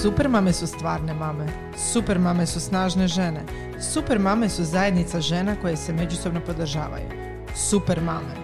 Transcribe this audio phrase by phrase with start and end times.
[0.00, 1.46] Super mame su stvarne mame.
[1.92, 3.44] Super mame su snažne žene.
[3.92, 7.08] Super mame su zajednica žena koje se međusobno podržavaju.
[7.54, 8.34] Super mame.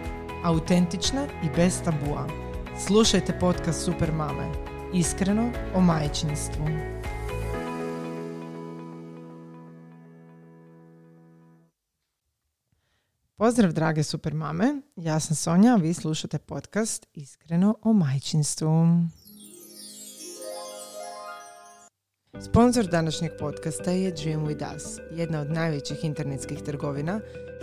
[0.44, 2.26] Autentične i bez tabua.
[2.86, 4.52] Slušajte podcast Super mame.
[4.94, 6.64] Iskreno o majčinstvu.
[13.36, 18.86] Pozdrav drage super mame, ja sam Sonja, vi slušate podcast Iskreno o majčinstvu.
[22.36, 27.20] Sponzor današnjeg podcasta je Dream With Us, jedna od najvećih internetskih trgovina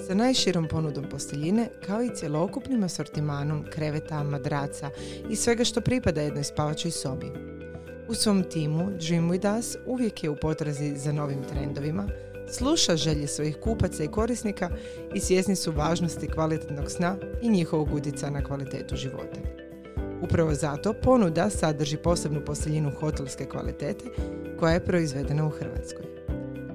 [0.08, 4.90] sa najširom ponudom posteljine kao i cjelokupnim asortimanom kreveta, madraca
[5.30, 7.32] i svega što pripada jednoj spavačoj sobi.
[8.08, 12.08] U svom timu Dream With Us uvijek je u potrazi za novim trendovima,
[12.52, 14.70] sluša želje svojih kupaca i korisnika
[15.14, 19.55] i svjesni su važnosti kvalitetnog sna i njihovog utjecaja na kvalitetu života.
[20.22, 24.06] Upravo zato ponuda sadrži posebnu posteljinu hotelske kvalitete
[24.60, 26.06] koja je proizvedena u Hrvatskoj.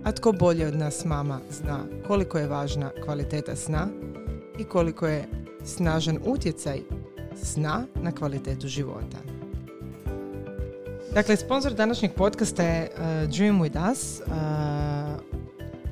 [0.05, 3.89] A tko bolje od nas mama zna koliko je važna kvaliteta sna
[4.59, 5.29] i koliko je
[5.65, 6.81] snažan utjecaj
[7.43, 9.17] sna na kvalitetu života.
[11.15, 14.21] Dakle, sponsor današnjeg podcasta je uh, Dream With Us.
[14.21, 14.33] Uh,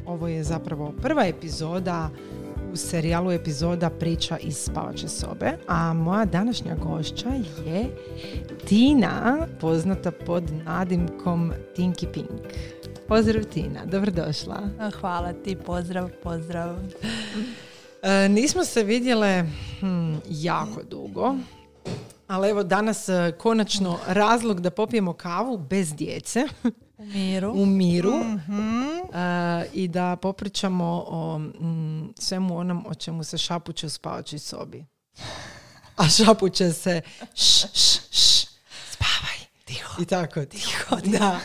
[0.07, 2.11] ovo je zapravo prva epizoda
[2.73, 7.29] u serijalu epizoda Priča iz spavače sobe, a moja današnja gošća
[7.67, 7.87] je
[8.69, 12.53] Tina, poznata pod nadimkom Tinky Pink.
[13.09, 14.63] Pozdrav Tina, dobrodošla.
[15.01, 16.77] Hvala ti, pozdrav, pozdrav.
[18.03, 19.45] E, nismo se vidjele
[19.81, 21.35] hm, jako dugo,
[22.29, 26.45] ali evo danas e, konačno razlog da popijemo kavu bez djece.
[26.99, 27.53] U miru.
[27.53, 33.91] u miru e, i da popričamo o mm, svemu onom o čemu se šapuće u
[33.91, 34.85] spavačoj sobi.
[35.97, 37.01] A šapuće se
[37.35, 38.47] š, š, š,
[38.91, 39.39] spavaj.
[39.65, 40.03] Tiho.
[40.03, 40.45] I tako.
[40.45, 41.41] Tiho, Da.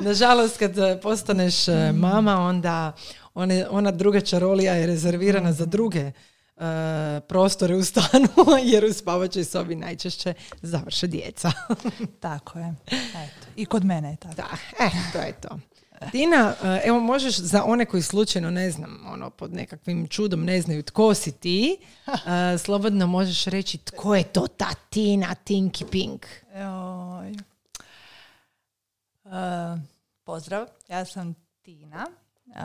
[0.00, 1.54] Nažalost, kad e, postaneš
[1.94, 2.92] mama, onda
[3.34, 6.12] one, ona druga čarolija je rezervirana za druge
[6.62, 8.28] e, prostore u stanu,
[8.72, 11.52] jer u spavačoj sobi najčešće završe djeca.
[12.20, 12.74] Tako je.
[12.86, 13.46] Eto.
[13.56, 14.34] I kod mene je tako.
[14.34, 14.48] Da,
[14.84, 15.58] e, to je to.
[16.10, 20.60] Tina, e, evo možeš za one koji slučajno ne znam, ono, pod nekakvim čudom ne
[20.60, 26.26] znaju tko si ti, e, slobodno možeš reći tko je to ta Tina Tinky Pink.
[26.54, 27.30] Joj.
[29.24, 29.78] E,
[30.24, 32.06] pozdrav, ja sam Tina.
[32.46, 32.60] E,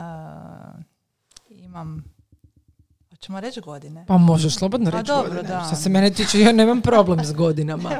[1.48, 2.17] imam,
[3.18, 4.04] hoćemo reći godine?
[4.08, 5.48] Pa možeš slobodno Pa reći dobro, godine.
[5.48, 5.64] da.
[5.66, 7.90] Što se mene tiče, ja nemam problem s godinama.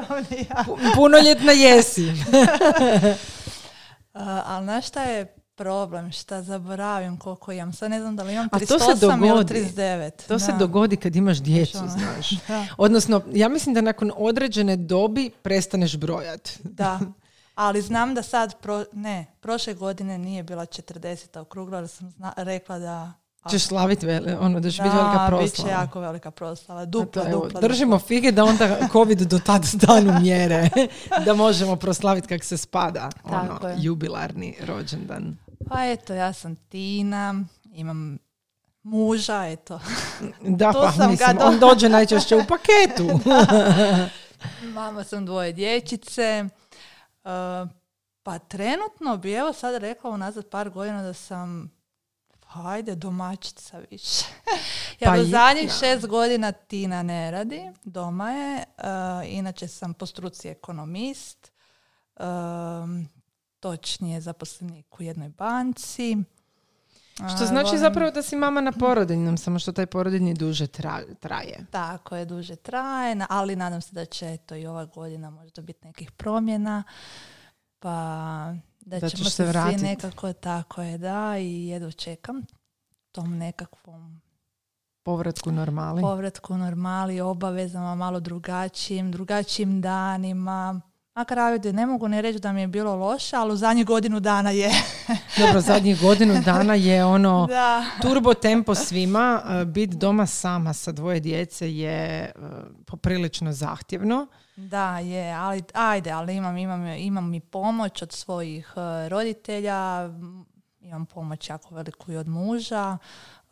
[0.49, 0.63] Ja.
[0.67, 2.07] Pu- Punoljetna jesi.
[4.13, 5.25] E, ali znaš šta je
[5.55, 6.11] problem?
[6.11, 7.73] Šta zaboravim koliko imam?
[7.73, 9.53] Sad ne znam da li imam A to se 38 ili dogodi.
[9.53, 10.27] 39.
[10.27, 11.87] To se dogodi kad imaš djecu, ono.
[11.87, 12.29] znaš.
[12.47, 12.65] Da.
[12.77, 16.49] Odnosno, ja mislim da nakon određene dobi prestaneš brojat.
[16.63, 16.99] Da.
[17.55, 21.39] Ali znam da sad, pro, ne, prošle godine nije bila 40.
[21.39, 23.13] okrugla, ali sam zna, rekla da...
[23.45, 25.71] Ćeš slaviti, vele, ono, da će biti Da, velika bit će proslava.
[25.73, 26.85] jako velika proslava.
[26.85, 27.61] Dupla, evo, dupla.
[27.61, 30.69] držimo fige da onda COVID do tad stanu mjere.
[31.25, 33.09] da možemo proslaviti kak se spada.
[33.23, 33.75] Tako ono, je.
[33.77, 35.37] jubilarni rođendan.
[35.69, 37.35] Pa eto, ja sam Tina,
[37.65, 38.17] imam
[38.83, 39.79] muža, eto.
[40.41, 43.19] Da, Tu pa sam ga mislim, do- on dođe najčešće u paketu.
[44.73, 46.45] Mama sam dvoje dječice.
[47.23, 47.69] Uh,
[48.23, 51.71] pa trenutno bi evo sad rekla unazad par godina da sam
[52.49, 54.25] hajde domaćica više.
[54.99, 58.63] ja Pa i- zadnjih šest godina Tina ne radi, doma je.
[58.77, 58.83] Uh,
[59.25, 61.51] inače sam po struci ekonomist.
[62.19, 63.09] Um,
[63.59, 66.17] točnije zaposlenik u jednoj banci.
[67.35, 71.65] Što znači zapravo da si mama na porodiljnom, samo što taj porodiljni duže tra- traje.
[71.71, 75.87] Tako je, duže traje, ali nadam se da će eto i ova godina možda biti
[75.87, 76.83] nekih promjena,
[77.79, 78.53] pa
[78.89, 79.79] da, Da ćemo se vratit.
[79.79, 82.41] svi nekako tako je, da, i jedva čekam
[83.11, 84.21] tom nekakvom
[85.03, 86.01] Povratku normali.
[86.01, 90.81] povratku normali, obavezama, malo drugačijim, drugačijim danima.
[91.15, 94.19] Na kraju ne mogu ne reći da mi je bilo loše, ali u zadnjih godinu
[94.19, 94.69] dana je.
[95.39, 97.85] Dobro, zadnjih godinu dana je ono da.
[98.01, 99.41] turbo tempo svima.
[99.45, 102.43] Uh, Bit doma sama sa dvoje djece je uh,
[102.85, 104.27] poprilično zahtjevno.
[104.67, 110.09] Da, je, ali ajde, ali imam, imam, imam i pomoć od svojih eh, roditelja,
[110.81, 112.97] imam pomoć jako veliku i od muža,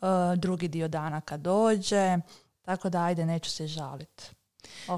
[0.00, 0.06] eh,
[0.36, 2.18] drugi dio dana kad dođe,
[2.62, 4.24] tako da ajde, neću se žaliti.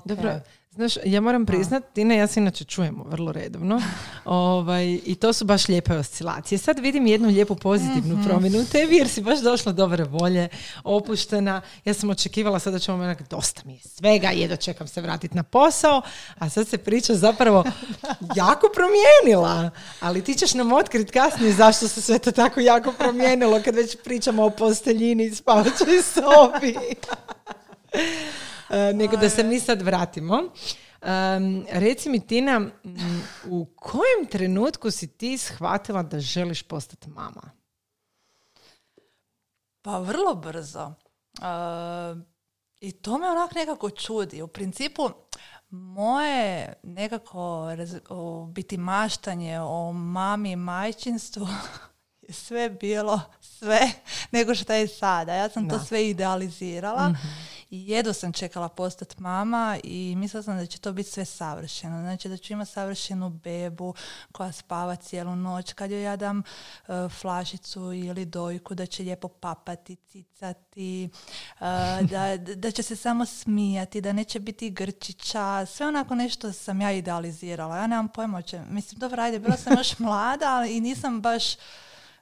[0.04, 0.40] Dobro,
[0.74, 3.82] Znaš, ja moram priznat, Tina ja se inače čujemo vrlo redovno
[4.24, 6.58] ovaj, i to su baš lijepe oscilacije.
[6.58, 10.48] Sad vidim jednu lijepu pozitivnu mm promjenu u tebi jer si baš došla dobre volje,
[10.84, 11.60] opuštena.
[11.84, 15.42] Ja sam očekivala sada ćemo onak, dosta mi je svega, jedno čekam se vratiti na
[15.42, 16.02] posao,
[16.38, 17.64] a sad se priča zapravo
[18.36, 19.70] jako promijenila.
[20.00, 23.96] Ali ti ćeš nam otkriti kasnije zašto se sve to tako jako promijenilo kad već
[24.04, 26.76] pričamo o posteljini i spavačoj sobi.
[28.70, 30.34] E, nego da se mi sad vratimo.
[30.36, 32.70] Um, reci mi Tina,
[33.46, 37.50] u kojem trenutku si ti shvatila da želiš postati mama?
[39.82, 40.94] Pa vrlo brzo.
[42.80, 44.42] I to me onak nekako čudi.
[44.42, 45.10] U principu,
[45.70, 47.68] moje nekako
[48.52, 51.46] biti maštanje o mami i majčinstvu
[52.28, 53.80] je sve bilo sve
[54.32, 55.34] nego što je sada.
[55.34, 57.08] Ja sam to sve idealizirala.
[57.08, 61.24] Mhm i jedno sam čekala postati mama i mislila sam da će to biti sve
[61.24, 62.00] savršeno.
[62.00, 63.94] Znači da ću imati savršenu bebu
[64.32, 65.72] koja spava cijelu noć.
[65.72, 66.42] Kad joj ja dam e,
[67.20, 71.08] flašicu ili dojku da će lijepo papati, cicati,
[71.54, 71.60] uh,
[72.10, 75.66] da, da će se samo smijati, da neće biti grčića.
[75.66, 77.76] Sve onako nešto sam ja idealizirala.
[77.76, 78.62] Ja nemam pojma će.
[78.70, 81.54] Mislim, dobro, ajde, bila sam još mlada ali i nisam baš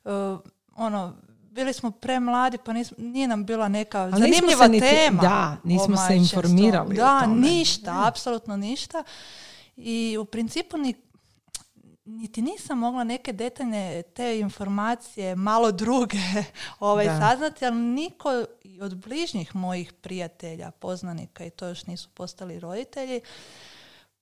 [0.05, 0.41] uh,
[0.77, 1.17] ono,
[1.51, 5.23] bili smo premladi, pa nije nam bila neka Ali zanimljiva tema.
[5.23, 6.97] Da, nismo se informirali.
[6.97, 9.05] Da, ništa, apsolutno ništa.
[9.77, 10.95] I u principu ni,
[12.05, 16.19] niti nisam mogla neke detaljne te informacije malo druge
[16.81, 18.45] ovaj, saznati, ali niko
[18.81, 23.21] od bližnjih mojih prijatelja, poznanika i to još nisu postali roditelji.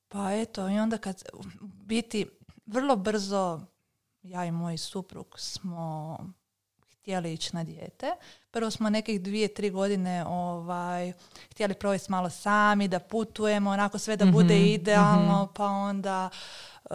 [0.09, 1.23] Pa eto, i onda kad
[1.63, 2.27] biti
[2.67, 3.61] vrlo brzo
[4.23, 6.19] ja i moj suprug smo
[7.07, 8.11] htjeli ići na dijete.
[8.51, 11.13] Prvo smo nekih dvije, tri godine ovaj,
[11.51, 15.53] htjeli provesti malo sami, da putujemo, onako sve da bude mhm, idealno, mhm.
[15.55, 16.31] pa onda
[16.85, 16.91] uh,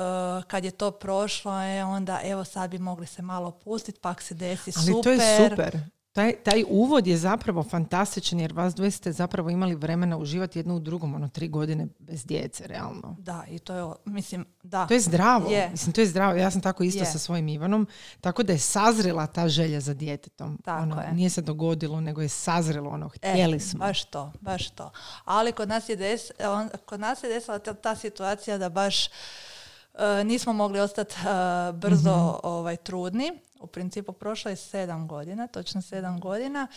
[0.48, 4.34] kad je to prošlo, je onda evo sad bi mogli se malo pustiti, pak se
[4.34, 5.04] desi Ali super.
[5.04, 5.80] to je super.
[6.12, 10.76] Taj, taj uvod je zapravo fantastičan jer vas dvoje ste zapravo imali vremena uživati jedno
[10.76, 13.16] u drugom, ono tri godine bez djece, realno.
[13.20, 14.88] Da, i to je, mislim, da.
[14.88, 16.36] To je zdravo, mislim, to je zdravo.
[16.36, 17.88] Ja sam tako isto sa svojim Ivanom,
[18.22, 20.58] tako da je sazrela ta želja za djetetom.
[20.66, 21.14] Tako ono, je.
[21.14, 23.80] Nije se dogodilo, nego je sazrelo ono, e, htjeli smo.
[23.80, 24.92] Baš to, baš to.
[25.26, 29.10] Ali kod nas je, des, on, kod nas je desila ta, ta situacija da baš
[30.26, 33.32] nismo mogli ostati uh, brzo mm ovaj, trudni.
[33.60, 36.68] U principu prošlo je sedam godina, točno sedam godina.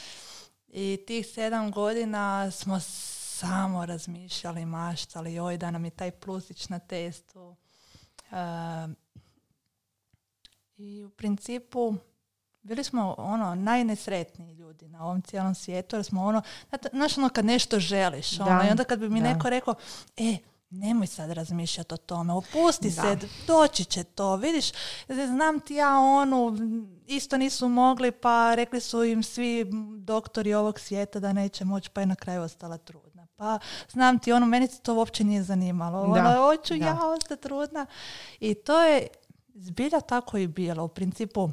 [0.69, 6.79] I tih sedam godina smo samo razmišljali, maštali, oj da nam je taj plusić na
[6.79, 7.57] testu.
[8.33, 8.93] Ehm,
[10.77, 11.95] I u principu
[12.63, 16.43] bili smo ono najnesretniji ljudi na ovom cijelom svijetu jer smo ono,
[16.93, 19.75] znaš ono kad nešto želiš ono, i onda kad bi mi neko rekao,
[20.17, 20.37] e,
[20.75, 24.73] nemoj sad razmišljati o tome, opusti se, doći će to, vidiš,
[25.09, 26.57] znam ti ja onu,
[27.07, 29.67] isto nisu mogli, pa rekli su im svi
[29.99, 33.27] doktori ovog svijeta da neće moći, pa je na kraju ostala trudna.
[33.37, 37.87] Pa znam ti ono, meni se to uopće nije zanimalo, ono, hoću ja ostati trudna.
[38.41, 39.07] I to je
[39.55, 41.51] zbilja tako i bilo, u principu,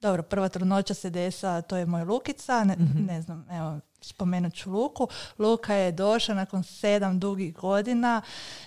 [0.00, 3.04] dobro, prva trudnoća se desa, to je moj Lukica, ne, mhm.
[3.04, 5.08] ne znam, evo, spomenut ću Luku.
[5.38, 8.22] Luka je došla nakon sedam dugih godina,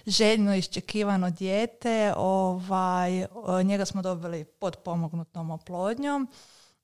[0.06, 3.26] željno iščekivano dijete, ovaj,
[3.64, 6.28] njega smo dobili pod pomognutom oplodnjom.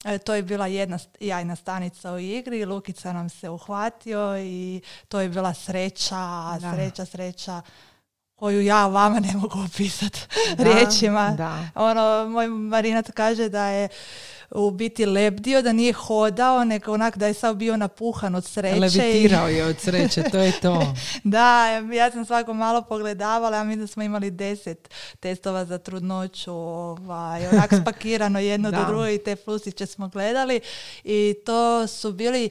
[0.06, 5.19] E, to je bila jedna jajna stanica u igri, Lukica nam se uhvatio i to
[5.19, 7.62] je bila sreća, sreća, sreća
[8.41, 10.19] koju ja vama ne mogu opisati
[10.57, 11.35] riječima.
[11.37, 11.69] Da.
[11.75, 13.87] Ono, moj Marinat kaže da je
[14.51, 18.80] u biti lebdio, da nije hodao, nego onak da je sad bio napuhan od sreće.
[18.80, 20.94] Levitirao je od sreće, to je to.
[21.23, 24.89] da, ja sam svako malo pogledavala, a mi da smo imali deset
[25.19, 30.59] testova za trudnoću, ovaj, onak spakirano jedno do drugo i te plusiće smo gledali
[31.04, 32.49] i to su bili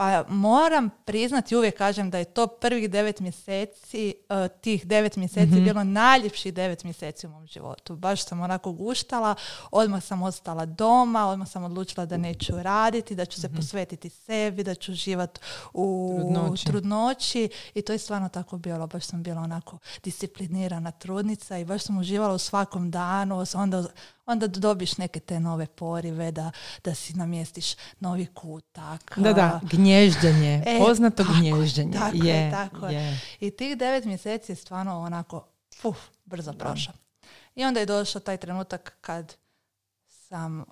[0.00, 5.60] pa moram priznati, uvijek kažem da je to prvih devet mjeseci, uh, tih devet mjeseci
[5.60, 7.96] mm bilo najljepših devet mjeseci u mom životu.
[7.96, 9.34] Baš sam onako guštala,
[9.70, 13.56] odmah sam ostala doma, odmah sam odlučila da neću raditi, da ću se mhm.
[13.56, 15.40] posvetiti sebi, da ću uživati
[15.72, 16.66] u trudnoći.
[16.66, 17.48] trudnoći.
[17.74, 18.86] I to je stvarno tako bilo.
[18.86, 23.44] Baš sam bila onako disciplinirana trudnica i baš sam uživala u svakom danu.
[23.54, 23.84] Onda
[24.30, 26.50] onda dobiš neke te nove porive da,
[26.84, 29.18] da si namjestiš novi kutak.
[29.18, 31.92] Da, da, gnježđenje, e, poznato tako, gnježđenje.
[31.92, 33.20] Tako je, tako je.
[33.40, 35.46] I tih devet mjeseci je stvarno onako,
[35.84, 36.94] uf, brzo prošao.
[37.54, 39.36] I onda je došao taj trenutak kad
[40.08, 40.64] sam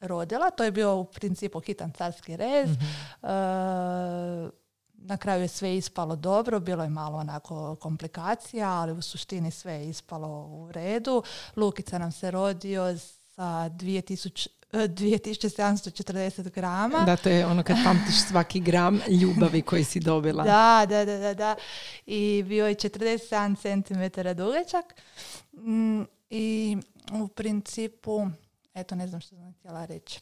[0.00, 2.70] rodila, to je bio u principu hitan carski rez.
[2.70, 4.61] mm
[5.04, 9.72] na kraju je sve ispalo dobro, bilo je malo onako komplikacija, ali u suštini sve
[9.72, 11.22] je ispalo u redu.
[11.56, 12.98] Lukica nam se rodio
[13.34, 16.98] sa 2000, 2740 grama.
[16.98, 20.44] Da, to je ono kad pamtiš svaki gram ljubavi koji si dobila.
[20.52, 21.56] Da, da, da, da, da.
[22.06, 24.94] I bio je 47 cm dugačak.
[25.52, 26.76] Mm, I
[27.12, 28.26] u principu,
[28.74, 30.20] eto ne znam što sam htjela reći.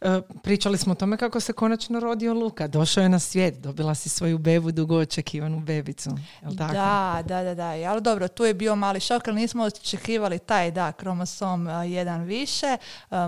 [0.00, 2.66] E, pričali smo o tome kako se konačno rodio Luka.
[2.66, 6.10] Došao je na svijet, dobila si svoju bebu dugo očekivanu bebicu.
[6.42, 6.72] Jel tako?
[6.72, 7.70] Da, da, da, da.
[7.90, 12.76] Ali dobro, tu je bio mali šok, ali nismo očekivali taj, da, kromosom jedan više.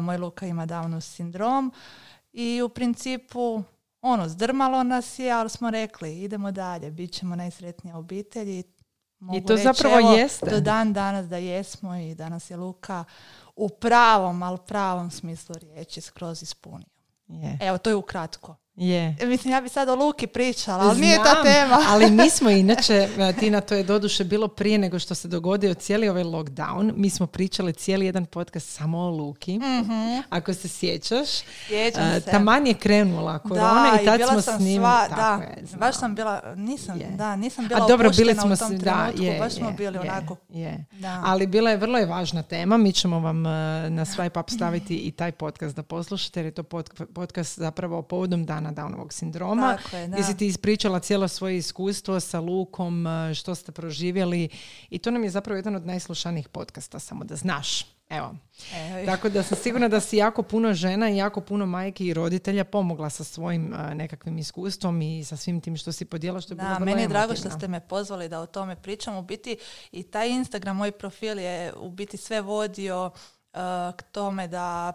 [0.03, 1.73] Moj Luka ima Downov sindrom
[2.33, 3.63] i u principu
[4.01, 8.63] ono, zdrmalo nas je, ali smo rekli idemo dalje, bit ćemo najsretnija obitelji.
[9.19, 10.51] Mogu I to zapravo jeste.
[10.51, 13.05] Do dan danas da jesmo i danas je Luka
[13.57, 16.87] u pravom, ali pravom smislu riječi skroz ispunio.
[17.29, 17.59] Je.
[17.61, 18.57] Evo, to je ukratko.
[18.77, 19.17] Je.
[19.27, 21.79] Mislim, ja bi sad o Luki pričala, ali nije ta tema.
[21.93, 25.75] ali mi smo inače, e, Tina, to je doduše bilo prije nego što se dogodio
[25.75, 26.93] cijeli ovaj lockdown.
[26.97, 29.59] Mi smo pričali cijeli jedan podcast samo o Luki.
[29.59, 31.29] mm Ako se sjećaš.
[31.67, 32.31] Sjećam uh, se.
[32.31, 35.09] Taman je krenula korona i tad bila smo sam snimali.
[35.09, 38.57] Sva, da, je, baš sam bila, nisam, da, nisam bila A dobro, bili smo u
[38.57, 40.37] tom da, je, baš smo je, bili je, onako.
[40.49, 40.85] Je.
[41.25, 42.77] Ali bila je vrlo je važna tema.
[42.77, 43.53] Mi ćemo vam uh,
[43.89, 46.63] na Swipe Up staviti i taj podcast da poslušate jer je to
[47.15, 52.21] podcast zapravo povodom dana Downovog sindroma sindroma je, gdje si ti ispričala cijelo svoje iskustvo
[52.21, 54.49] sa Lukom, e, što ste proživjeli
[54.91, 57.87] i to nam je zapravo jedan od najslušanijih podcasta, samo da znaš.
[58.09, 58.35] Evo.
[59.07, 62.65] Tako da sam sigurna da si jako puno žena i jako puno majki i roditelja
[62.65, 66.57] pomogla sa svojim uh, nekakvim iskustvom i sa svim tim što si podijela što je
[66.57, 69.17] da, bilo meni je drago što ste me pozvali da o tome pričam.
[69.17, 69.57] U biti
[69.93, 73.61] i taj Instagram, moj profil je u biti sve vodio uh,
[73.97, 74.93] k tome da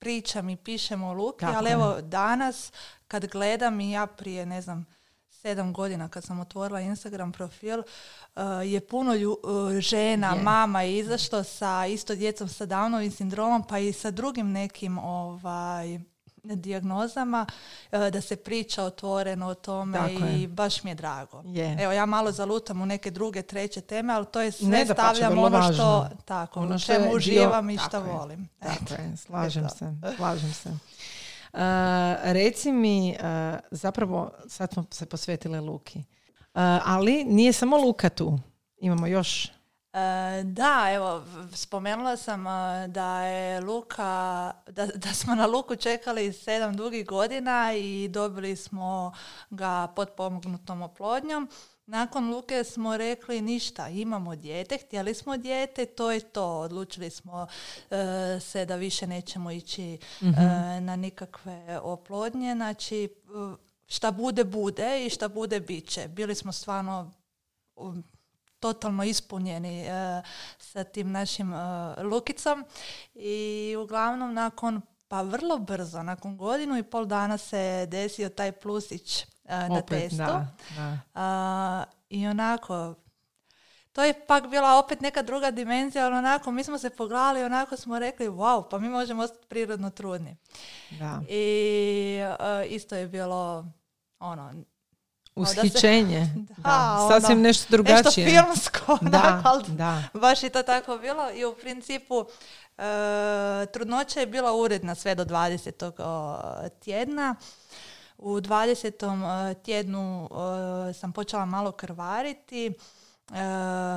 [0.00, 2.72] pričam i pišem o Luki, ali evo danas
[3.08, 4.86] kad gledam i ja prije, ne znam,
[5.28, 11.44] sedam godina kad sam otvorila Instagram profil, uh, je puno uh, žena, mama je izašlo
[11.44, 16.00] sa isto djecom sa Downovim sindromom, pa i sa drugim nekim ovaj,
[16.42, 17.46] dijagnozama,
[17.92, 19.98] uh, da se priča otvoreno o tome
[20.38, 21.42] i baš mi je drago.
[21.80, 25.38] Evo, ja malo zalutam u neke druge, treće teme, ali to je sve ne stavljam
[25.38, 28.48] ono što, tako, ono što čemu uživam i što volim.
[28.58, 30.68] Tako je, slažem se, slažem se.
[31.52, 31.58] Uh,
[32.22, 35.98] reci mi, uh, zapravo sad smo se posvetile Luki.
[35.98, 36.04] Uh,
[36.84, 38.38] ali nije samo Luka tu.
[38.76, 39.48] Imamo još
[40.44, 42.44] da, evo, spomenula sam
[42.88, 49.12] da je Luka, da, da smo na Luku čekali sedam dugih godina i dobili smo
[49.50, 51.48] ga pod pomognutom oplodnjom.
[51.90, 56.58] Nakon Luke smo rekli ništa, imamo dijete, htjeli smo dijete, to je to.
[56.58, 57.46] Odlučili smo
[57.90, 60.84] e, se da više nećemo ići e, mhm.
[60.84, 62.54] na nikakve oplodnje.
[62.54, 63.08] Znači, e,
[63.86, 66.08] šta bude, bude i šta bude, bit će.
[66.08, 67.10] Bili smo stvarno
[68.60, 69.86] totalno ispunjeni
[70.58, 71.52] sa tim našim
[72.02, 72.64] Lukicom
[73.14, 79.26] i uglavnom nakon pa vrlo brzo, nakon godinu i pol dana se desio taj plusić
[79.44, 80.22] na testu.
[82.08, 82.94] I onako,
[83.92, 87.76] to je pak bila opet neka druga dimenzija, ali onako, mi smo se pogledali, onako
[87.76, 90.36] smo rekli, wow, pa mi možemo ostati prirodno trudni.
[90.90, 91.20] Da.
[91.28, 92.18] I
[92.68, 93.66] isto je bilo,
[94.18, 94.52] ono,
[95.34, 96.26] Ushićenje.
[96.56, 98.26] Da, ono, Sasvim nešto drugačije.
[98.26, 98.98] Nešto filmsko.
[99.10, 100.02] Da, da.
[100.14, 102.24] Baš je to tako bilo i u principu
[102.78, 106.70] e, trudnoća je bila uredna sve do 20.
[106.80, 107.34] tjedna.
[108.18, 109.50] U 20.
[109.50, 110.28] E, tjednu
[110.90, 112.66] e, sam počela malo krvariti.
[112.66, 112.72] E,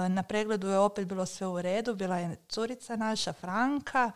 [0.09, 1.95] na pregledu je opet bilo sve u redu.
[1.95, 4.11] Bila je curica naša, Franka.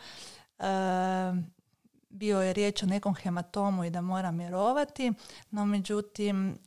[2.09, 5.13] Bio je riječ o nekom hematomu i da mora mirovati.
[5.51, 6.57] No međutim,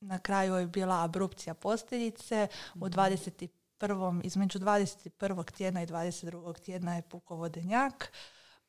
[0.00, 2.48] na kraju je bila abrupcija posteljice.
[2.74, 4.20] U 21.
[4.24, 5.52] između 21.
[5.52, 6.60] tjedna i 22.
[6.60, 8.12] tjedna je puko vodenjak.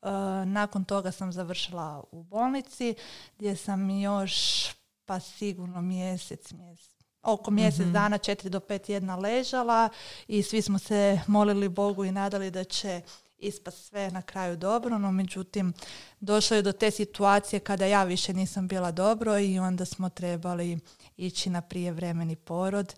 [0.02, 0.10] E,
[0.46, 2.96] nakon toga sam završila u bolnici
[3.38, 4.66] gdje sam još
[5.06, 6.94] pa sigurno mjesec, mjesec
[7.24, 9.90] oko mjesec mm dana, četiri do pet jedna ležala
[10.28, 13.02] i svi smo se molili Bogu i nadali da će
[13.44, 15.74] ispast sve na kraju dobro, no međutim
[16.20, 20.80] došlo je do te situacije kada ja više nisam bila dobro i onda smo trebali
[21.18, 22.96] ići na prijevremeni porod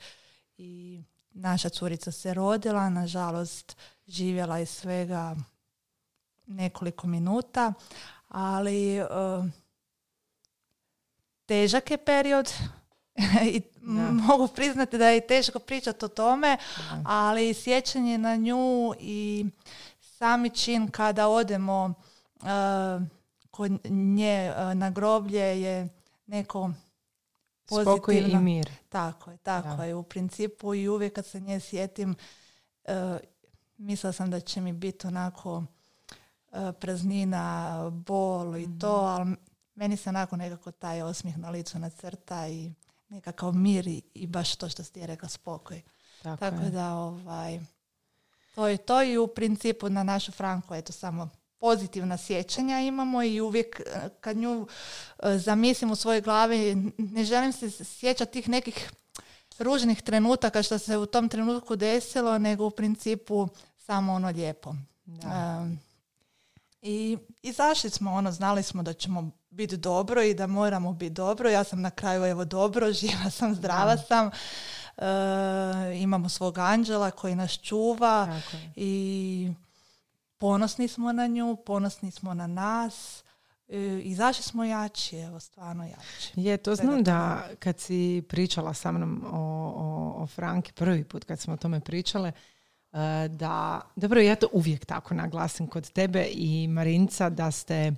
[0.58, 5.36] i naša curica se rodila, nažalost živjela je svega
[6.48, 7.74] nekoliko minuta,
[8.28, 9.46] ali uh,
[11.46, 12.54] težak je period
[13.54, 13.62] i
[14.28, 16.58] mogu priznati da je teško pričati o tome,
[17.06, 19.46] ali sjećanje na nju i
[20.18, 21.94] sami čin kada odemo
[22.36, 22.48] uh,
[23.52, 25.88] kod nje uh, na groblje je
[26.28, 26.72] neko
[27.66, 27.86] Spokoj i
[28.18, 28.42] pozitivno.
[28.42, 28.70] mir.
[28.90, 29.84] Tako je, tako Da.
[29.84, 29.96] je.
[29.96, 32.16] U principu i uvijek kad se nje sjetim,
[32.84, 32.92] uh,
[33.78, 35.64] mislila sam da će mi biti onako
[36.74, 39.22] praznina, bol i to, Mhm.
[39.22, 39.36] ali
[39.76, 42.72] meni se onako nekako taj osmijeh na licu nacrta i
[43.10, 45.82] nekakav mir i, i baš to što si ti rekla, spokoj.
[46.24, 46.70] Tako, Tako je.
[46.70, 47.60] da, ovaj,
[48.56, 53.42] to je to i u principu na našu Franku, eto, samo pozitivna sjećanja imamo i
[53.42, 54.68] uvijek eh, kad nju
[55.24, 58.92] eh, zamislim u svojoj glavi, ne želim se sjećati tih nekih
[59.60, 63.48] ružnih trenutaka što se u tom trenutku desilo, nego u principu
[63.78, 64.76] samo ono lijepo.
[65.06, 65.58] Da.
[65.62, 65.80] Um,
[66.82, 71.50] I izašli smo, ono, znali smo da ćemo biti dobro i da moramo biti dobro.
[71.50, 74.30] Ja sam na kraju evo dobro, živa sam, zdrava sam.
[74.98, 75.06] E,
[75.96, 78.72] imamo svog anđela koji nas čuva Tako je.
[78.76, 79.52] i
[80.38, 83.24] ponosni smo na nju, ponosni smo na nas.
[83.68, 86.32] E, izašli smo jači, evo, stvarno jači.
[86.36, 89.38] Je, to znam da kad si pričala sa mnom o,
[89.78, 92.32] o, o Franki prvi put kad smo o tome pričale,
[92.94, 97.94] e, da, dobro ja to uvijek tako naglasim kod tebe i Marinca da ste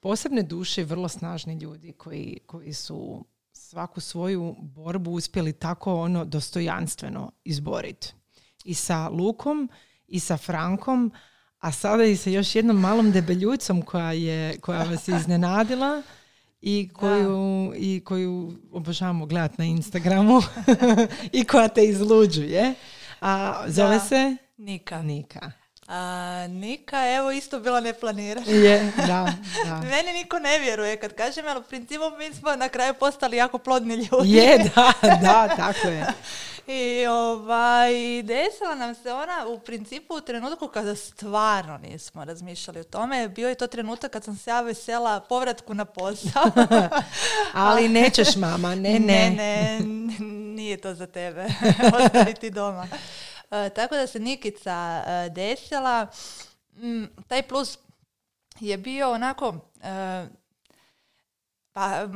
[0.00, 3.24] posebne duše i vrlo snažni ljudi koji, koji su
[3.72, 8.14] svaku svoju borbu uspjeli tako ono dostojanstveno izboriti.
[8.64, 9.68] I sa Lukom
[10.06, 11.12] i sa Frankom,
[11.58, 16.02] a sada i sa još jednom malom debeljucom koja, je, koja vas je iznenadila
[16.60, 20.40] i koju, i koju obožavamo gledati na Instagramu
[21.38, 22.74] i koja te izluđuje.
[23.20, 24.00] A zove Da.
[24.00, 25.02] se Nika.
[25.02, 25.52] Nika.
[25.94, 28.46] A, Nika, evo, isto bila neplanirana.
[28.46, 29.32] Je, da,
[29.64, 29.80] da.
[29.80, 33.58] Meni niko ne vjeruje kad kažem, ali u principu mi smo na kraju postali jako
[33.58, 34.32] plodni ljudi.
[34.32, 36.06] Je, da, da, tako je.
[36.66, 42.84] I ovaj, desila nam se ona u principu u trenutku kada stvarno nismo razmišljali o
[42.84, 43.28] tome.
[43.28, 46.42] Bio je to trenutak kad sam se ja vesela povratku na posao.
[47.52, 48.98] Ali nećeš mama, ne, ne.
[48.98, 49.80] ne, ne,
[50.54, 51.46] nije to za tebe.
[51.94, 52.88] Ostani ti doma.
[53.52, 56.06] E, tako da se Nikica e, desila.
[56.76, 57.78] Mm, taj plus
[58.60, 59.54] je bio onako...
[59.82, 60.26] e,
[61.72, 62.08] pa,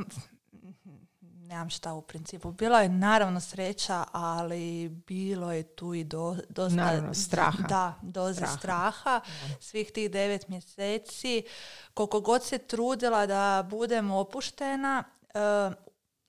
[1.22, 2.52] nemam šta u principu.
[2.52, 6.76] Bila je naravno sreća, ali bilo je tu i do, dosta...
[6.76, 7.62] Naravno, straha.
[7.68, 8.56] Da, doze Straha.
[8.58, 9.20] straha.
[9.60, 11.42] Svih tih devet mjeseci.
[11.94, 15.04] Koliko god se trudila da budem opuštena,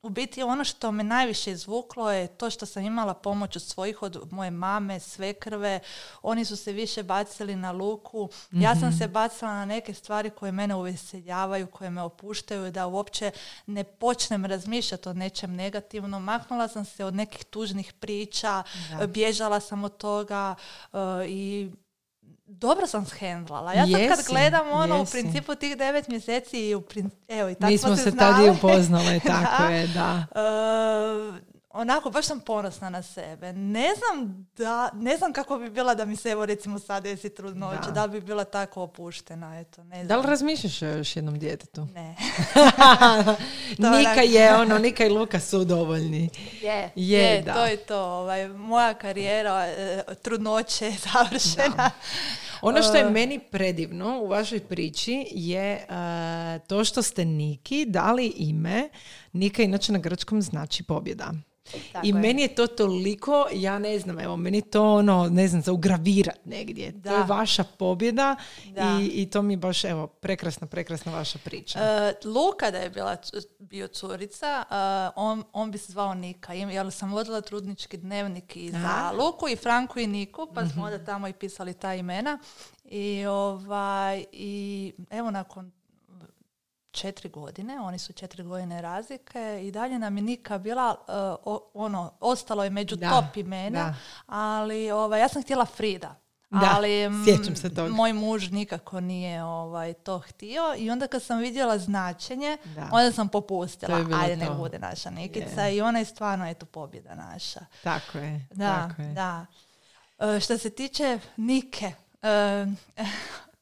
[0.07, 4.01] u biti ono što me najviše izvuklo je to što sam imala pomoć od svojih,
[4.01, 5.79] od moje mame, svekrve.
[6.21, 8.29] Oni su se više bacili na luku.
[8.51, 8.97] Ja sam Mhm.
[8.97, 13.31] se bacila na neke stvari koje mene uveseljavaju, koje me opuštaju, da uopće
[13.65, 16.23] ne počnem razmišljati o nečem negativnom.
[16.23, 19.07] Maknula sam se od nekih tužnih priča, Da.
[19.07, 20.55] bježala sam od toga
[20.93, 21.71] e, i
[22.47, 23.73] dobro sam shendlala.
[23.73, 25.12] Ja sad kad Jesi, gledam ono, u jesi.
[25.13, 28.17] principu tih devet mjeseci i u prin- evo i tako Mi smo se znali.
[28.17, 29.67] tad i upoznale, tako Da.
[29.67, 30.25] je, da.
[30.31, 33.53] E, onako, baš sam ponosna na sebe.
[33.53, 37.29] Ne znam da, ne znam kako bi bila da mi se evo recimo sad desi
[37.29, 37.91] trudnoće, Da.
[37.91, 38.05] da.
[38.05, 40.19] li bi bila tako opuštena, eto, ne Da znam.
[40.19, 41.85] li razmišljaš o još jednom djetetu?
[41.85, 42.15] Ne.
[43.97, 46.29] Nika je ono, Nika i Luka su dovoljni.
[46.61, 47.53] Je, Je, je, da.
[47.53, 48.01] to je to.
[48.01, 51.91] Ovaj, moja karijera e, trudnoće je završena.
[52.61, 53.09] Ono što je E.
[53.09, 55.85] meni predivno u vašoj priči je e,
[56.59, 58.89] to što ste Niki dali ime.
[59.33, 61.31] Nika inače na grčkom znači pobjeda.
[61.91, 62.13] Tako I je.
[62.13, 66.45] meni je to toliko, ja ne znam, evo, meni to ono, ne znam, za ugravirat
[66.45, 66.91] negdje.
[66.91, 67.23] To je Da.
[67.25, 68.99] vaša pobjeda Da.
[69.01, 71.80] i, i to mi je baš, evo, prekrasna, prekrasna vaša priča.
[71.80, 73.17] E, Luka da je bila,
[73.60, 74.73] bio curica, e,
[75.15, 79.12] on, on bi se zvao Nika, jer sam vodila trudnički dnevnik i za Aha.
[79.12, 82.39] Luku i Franku i Niku, pa smo onda tamo i pisali ta imena.
[82.86, 85.71] I, ovaj, i evo nakon
[86.97, 90.95] četiri godine, oni su četiri godine razlike i dalje nam je Nika bila,
[91.45, 93.95] o- ono, ostalo je među Da, top imena, da.
[94.27, 96.15] ali ovaj, ja sam htjela Frida.
[96.51, 96.89] Da, ali
[97.25, 97.89] sjećam se toga.
[97.89, 102.81] moj muž nikako nije ovaj, to htio i onda kad sam vidjela značenje, Da.
[102.83, 103.97] onda sam popustila.
[103.97, 104.53] je Ajde, to.
[104.53, 107.60] bude naša Nikica i ona je stvarno eto pobjeda naša.
[107.83, 109.07] Tako je, Da, tako je.
[109.07, 109.45] da.
[110.19, 112.65] E, što se tiče Nike, e,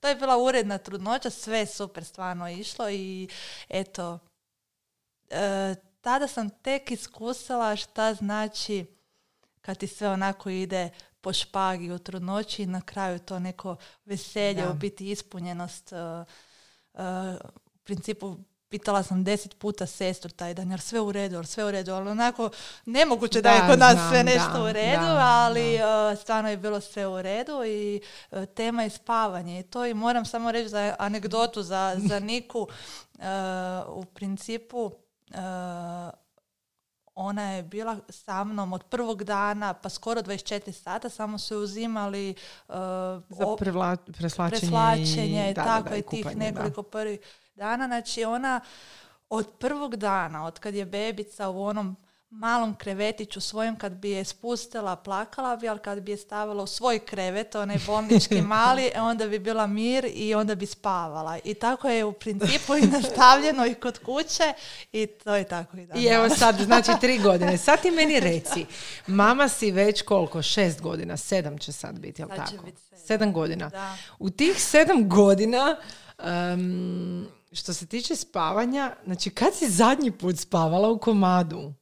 [0.06, 3.28] to je bila uredna trudnoća, sve je super stvarno išlo i
[3.70, 4.20] eto,
[5.30, 8.86] e, tada sam tek iskusila šta znači
[9.62, 10.90] kad ti sve onako ide
[11.22, 14.72] po špagi u trudnoći i na kraju to neko veselje, Da.
[14.72, 15.94] u biti ispunjenost.
[15.94, 16.26] e, e,
[17.74, 18.38] u principu
[18.70, 21.94] pitala sam deset puta sestru taj dan, jer sve u redu, jer sve u redu,
[21.94, 22.50] ali onako
[22.86, 25.82] nemoguće da, Da, je kod nas znam, sve nešto da, u redu, da, ali e,
[26.16, 28.02] stvarno je bilo sve u redu i
[28.32, 32.68] e, tema je spavanje i to i moram samo reći za anegdotu za, za Niku,
[33.20, 33.26] e,
[33.88, 34.92] u principu
[37.16, 42.36] ona je bila sa mnom od prvog dana pa skoro 24 sata, samo su uzimali
[42.68, 42.76] uh,
[43.30, 47.20] Za prevla, preslačenje, preslačenje i, da, tako da, da, i i tih kupanje, nekoliko prvih
[47.56, 47.88] dana.
[47.88, 48.62] Znači ona
[49.30, 51.96] od prvog dana, od kad je bebica u onom
[52.30, 56.68] malom krevetiću svojem, kad bi je spustila, plakala bi, ali kad bi je stavila u
[56.68, 61.40] svoj krevet, onaj bolnički mali, onda bi bila mir i onda bi spavala.
[61.44, 64.54] I tako je u principu i nastavljeno i kod kuće
[64.92, 66.04] i to je tako i danas.
[66.04, 67.58] I evo sad, znači tri godine.
[67.58, 68.66] Sad ti meni reci,
[69.08, 70.42] mama si već koliko?
[70.42, 72.66] Šest godina, sedam će sad biti, jel Sad će tako?
[72.66, 73.06] biti sedam.
[73.08, 73.70] Sedam godina.
[73.70, 73.98] Da.
[74.20, 75.76] U tih sedam godina,
[77.56, 81.74] što se tiče spavanja, znači kad si zadnji put spavala u komadu?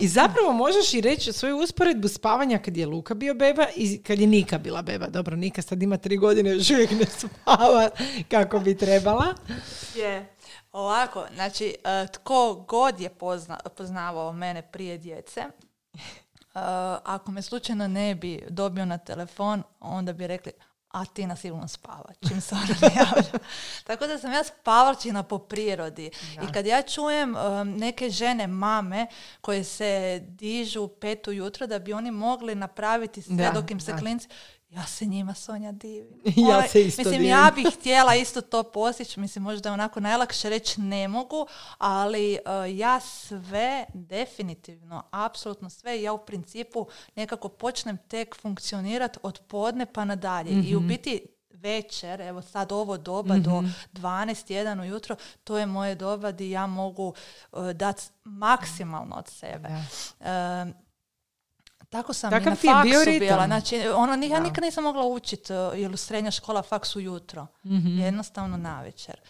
[0.00, 4.18] I zapravo možeš i reći svoju usporedbu spavanja kad je Luka bio beba i kad
[4.18, 5.06] je Nika bila beba.
[5.06, 7.90] Dobro, Nika sad ima tri godine, još uvijek ne spava
[8.28, 9.34] kako bi trebala.
[9.94, 10.34] Je.
[10.72, 15.50] Ovako, znači, e, tko god je pozna, poznavao mene prije djece, e,
[17.04, 20.52] ako me slučajno ne bi dobio na telefon, onda bi rekli,
[20.92, 23.38] a Tina sigurno spava, čim se ona ne javlja.
[23.86, 26.10] Tako da sam ja spavalčina po prirodi.
[26.48, 29.06] I kad ja čujem e, neke žene, mame,
[29.40, 33.92] koje se dižu pet ujutro da bi oni mogli napraviti sve Da, dok im se
[33.92, 33.98] da.
[33.98, 34.28] klinci...
[34.72, 36.20] Ja se njima, Sonja, divim.
[36.48, 37.28] Ja Ovaj, se isto Mislim, divim.
[37.28, 41.46] ja bih htjela isto to postići, mislim možda je onako najlakše reći ne mogu,
[41.78, 49.40] ali uh, ja sve definitivno, apsolutno sve, ja u principu nekako počnem tek funkcionirati od
[49.40, 50.88] podne pa nadalje i u Mhm.
[50.88, 56.50] biti večer, evo sad ovo doba do 12, 1 ujutro, to je moje doba di
[56.50, 57.14] ja mogu
[57.74, 59.68] dati maksimalno od sebe.
[60.20, 60.74] Um,
[61.92, 63.28] tako sam Takav i na ti bio faksu ritam.
[63.28, 63.46] bila.
[63.46, 67.46] Znači, ono, ja nikad nisam mogla učiti, jer srednja škola faks ujutro.
[67.64, 67.98] Mhm.
[67.98, 69.20] Jednostavno na večer.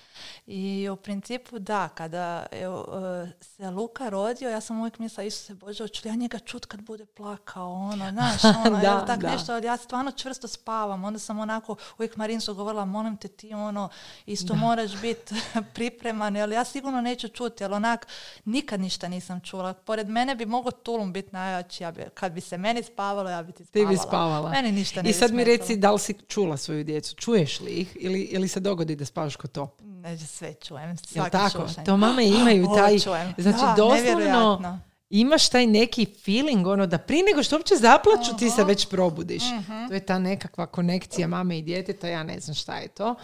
[0.47, 2.87] I u principu da, kada evo,
[3.25, 6.67] e, se Luka rodio, ja sam uvijek mislila, Isuse Bože, hoću li ja njega čut
[6.67, 9.31] kad bude plakao, ono, znaš, ono, Da, evo, tak da.
[9.33, 11.05] nešto, ali ja stvarno čvrsto spavam.
[11.05, 13.89] Onda sam onako uvijek Marinsu govorila, molim te ti, ono,
[14.27, 15.35] isto moraš biti
[15.75, 18.07] pripreman, jer ja sigurno neću čuti, jer onak,
[18.45, 19.73] nikad ništa nisam čula.
[19.75, 23.43] Pored mene bi mogao tulum biti najjači, ja bi, kad bi se meni spavalo, ja
[23.43, 23.91] bi ti Ti spavala.
[23.91, 24.51] bi spavala.
[24.51, 27.15] Meni ništa ne I sad mi reci da li si čula svoju djecu?
[27.17, 29.77] Čuješ li ih ili, ili se dogodi da spavaš kod to?
[30.03, 31.69] Neće sve čujem, Jel svaki tako?
[31.69, 31.85] šušanj.
[31.85, 33.35] To mame imaju taj, čujem.
[33.39, 34.79] znači Da, doslovno
[35.11, 39.43] imaš taj neki feeling, ono da prije nego što uopće zaplaču ti se već probudiš.
[39.59, 39.87] Mhm.
[39.89, 43.11] To je ta nekakva konekcija mame i djeteta, ja ne znam šta je to.
[43.11, 43.15] Uh,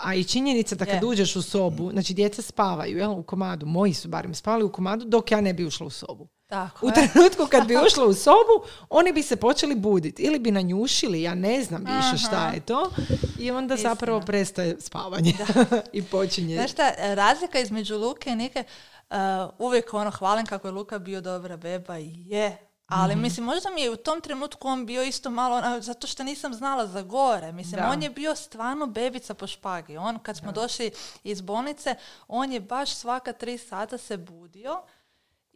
[0.00, 1.08] a i činjenica da kad Je.
[1.08, 5.04] uđeš u sobu, znači djeca spavaju jel, u komadu, moji su barem spavali u komadu
[5.04, 6.28] dok ja ne bi ušla u sobu.
[6.54, 10.22] Tako U trenutku kad bi ušla u sobu, oni bi se počeli buditi.
[10.22, 12.90] Ili bi nanjušili, ja ne znam više šta je to.
[13.38, 15.34] I onda zapravo prestaje spavanje.
[15.92, 16.54] I počinje.
[16.54, 18.64] Znaš šta, razlika između Luke i Nike,
[19.10, 19.16] uh,
[19.58, 22.56] uvijek ono hvalim kako je Luka bio dobra beba, je.
[22.86, 26.54] Ali mislim, možda mi je u tom trenutku on bio isto malo, zato što nisam
[26.54, 27.52] znala za gore.
[27.52, 27.90] Mislim, Da.
[27.90, 29.96] on je bio stvarno bebica po špagi.
[29.96, 30.90] On, kad smo došli
[31.24, 31.94] iz bolnice,
[32.28, 34.82] on je baš svaka tri sata se budio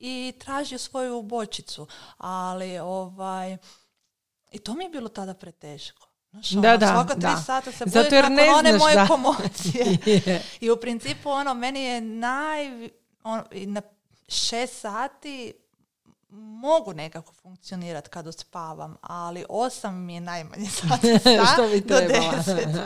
[0.00, 1.86] i tražio svoju bočicu.
[2.18, 3.56] Ali, ovaj,
[4.50, 6.08] i to mi je bilo tada preteško.
[6.30, 7.36] Znaš, Da, ono, da, svaka tri da.
[7.36, 9.84] sata se Zato jer ne one znaš moje da- komocije.
[10.26, 10.42] Je.
[10.60, 12.90] I u principu ono, meni je naj...
[13.24, 13.82] On, i na
[14.28, 15.52] šest sati
[16.30, 21.14] mogu nekako funkcionirati kad uspavam, ali osam mi je najmanje sati
[21.54, 22.32] Što bi do trebala.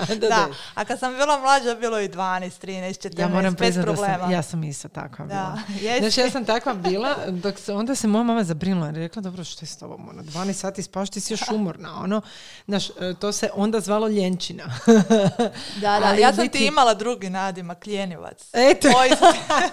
[0.20, 0.46] Do da.
[0.74, 2.16] A kad sam bila mlađa, bilo je 12,
[2.60, 4.18] 13, 14, Ja moram bez priznati da problema.
[4.18, 5.82] sam, ja sam isto takva Da, bila.
[5.82, 6.00] jesi.
[6.00, 9.44] Znači, ja sam takva bila, dok se, onda se moja mama zabrinula i rekla, dobro,
[9.44, 12.20] što je s tobom, ono, 12 sati spaš, ti si još umorna, ono,
[12.66, 14.64] znaš, e, to se onda zvalo ljenčina.
[14.86, 15.32] Da,
[15.80, 18.48] da, Ali ja sam biti- ti imala drugi nadimak, ljenjivac.
[18.52, 18.88] Eto,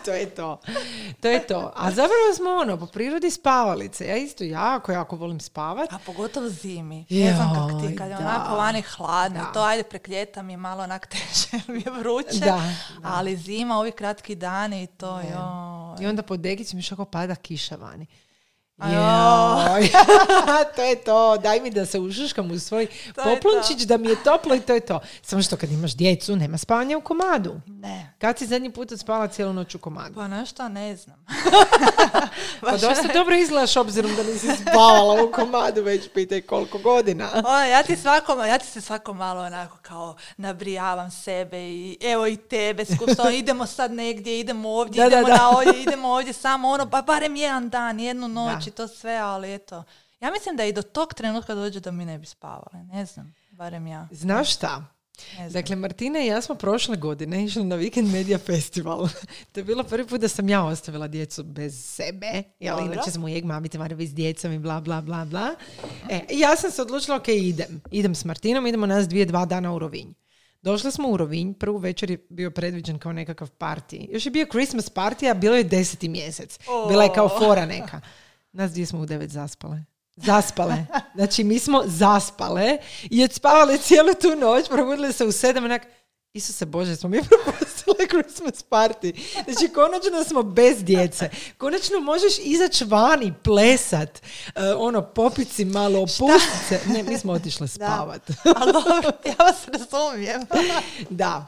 [0.06, 0.62] to je to.
[1.22, 1.74] To je to.
[1.76, 4.08] A zapravo smo ono, po prirodi spavalice.
[4.08, 5.94] Ja isto jako, jako volim spavat.
[5.94, 7.06] A pogotovo zimi.
[7.10, 8.20] Ne znam kako ti, kad je da.
[8.20, 9.40] onako vani hladno.
[9.40, 9.52] Da.
[9.52, 12.40] To ajde prek ljeta mi je malo onak teže, mi je vruće.
[12.40, 12.64] Da, da.
[13.04, 16.04] Ali zima, ovi kratki dani i to, joj.
[16.06, 18.06] I onda pod dekicom još ako pada kiša vani.
[18.84, 19.90] Joj.
[20.76, 21.38] to je to.
[21.38, 24.74] Daj mi da se ušuškam u svoj To poplunčić da mi je toplo i to
[24.74, 25.00] je to.
[25.22, 27.62] Samo što kad imaš djecu, nema spavanja u komadu.
[27.66, 28.14] Ne.
[28.20, 30.16] Kad si zadnji put spala cijelu noć u komadu?
[30.16, 31.26] Pa nešto ne znam.
[32.62, 37.30] Pa dosta dobro izgledaš obzirom da nisi spavala u komadu već pitaj koliko godina.
[37.34, 42.28] Ono, ja ti svako, ja ti se svako malo onako kao nabrijavam sebe i evo
[42.28, 45.38] i tebe skusto, idemo sad negdje, idemo ovdje, Da, da, idemo da.
[45.38, 48.74] na ovdje, idemo ovdje samo ono, pa barem jedan dan, jednu noć Da.
[48.74, 49.84] i to sve, ali eto.
[50.20, 53.34] Ja mislim da i do tog trenutka dođe da mi ne bi spavali, ne znam,
[53.52, 54.08] barem ja.
[54.12, 54.86] Znaš šta?
[55.50, 59.10] Dakle, Martina i ja smo prošle godine išli na Weekend Media Festival.
[59.52, 62.44] to je bilo prvi put da sam ja ostavila djecu bez sebe.
[62.60, 65.56] Jel, inače smo uvijek mamice, maravi s djecom i bla, bla, bla, bla.
[66.10, 67.82] E, ja sam se odlučila, ok, idem.
[67.92, 70.14] Idem s Martinom, idemo nas dvije, dva dana u Rovinj.
[70.62, 74.08] Došli smo u Rovinj, prvu večer je bio predviđen kao nekakav party.
[74.14, 76.60] Još je bio Christmas party, a bilo je deseti mjesec.
[76.88, 78.02] Bila je kao fora neka.
[78.52, 79.84] Nas dvije smo u devet zaspale.
[80.16, 80.86] Zaspale.
[81.16, 85.88] Znači, mi smo zaspale i odspavale cijelu tu noć, probudili se u sedam, onak,
[86.34, 89.14] Isuse Bože, smo mi propustile Christmas party.
[89.44, 91.30] Znači, konačno smo bez djece.
[91.58, 94.22] Konačno možeš izaći vani, plesat,
[94.56, 96.80] e, ono, popit si malo, opustit se.
[96.88, 98.22] Ne, mi smo otišle spavat.
[98.56, 100.42] Ali dobro, ja vas razumijem.
[101.10, 101.46] da.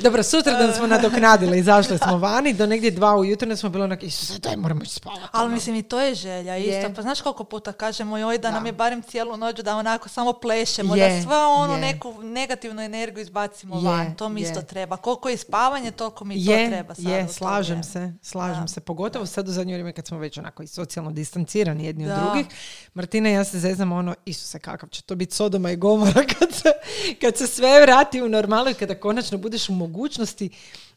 [0.00, 4.02] Dobro, sutra dan smo nadoknadili, izašli smo vani, do negdje dva ujutro smo bilo onak,
[4.02, 5.22] Isuse, daj, moramo ići spavati.
[5.32, 6.78] Ali mislim i to je želja Je.
[6.78, 6.94] isto.
[6.94, 8.50] Pa znaš koliko puta kažemo joj da, Da.
[8.50, 11.80] nam je barem cijelu noć da onako samo plešemo, Je, da sva onu je.
[11.80, 14.14] neku negativnu energiju izbacimo Je, van.
[14.18, 14.48] To mi je.
[14.48, 14.96] isto treba.
[14.96, 17.04] Koliko je spavanje, toliko mi je, to treba sad.
[17.04, 18.68] je, slažem se, slažem Da.
[18.68, 18.80] se.
[18.80, 22.20] Pogotovo sad u zadnje vrijeme kad smo već onako i socijalno distancirani jedni od Da.
[22.20, 22.46] drugih.
[22.94, 26.52] Martina i ja se zeznamo ono, Isuse, kakav će to biti Sodoma i Gomora kad
[26.52, 26.72] se,
[27.20, 30.50] kad se sve vrati u normalu i kada konačno budeš u mogućnosti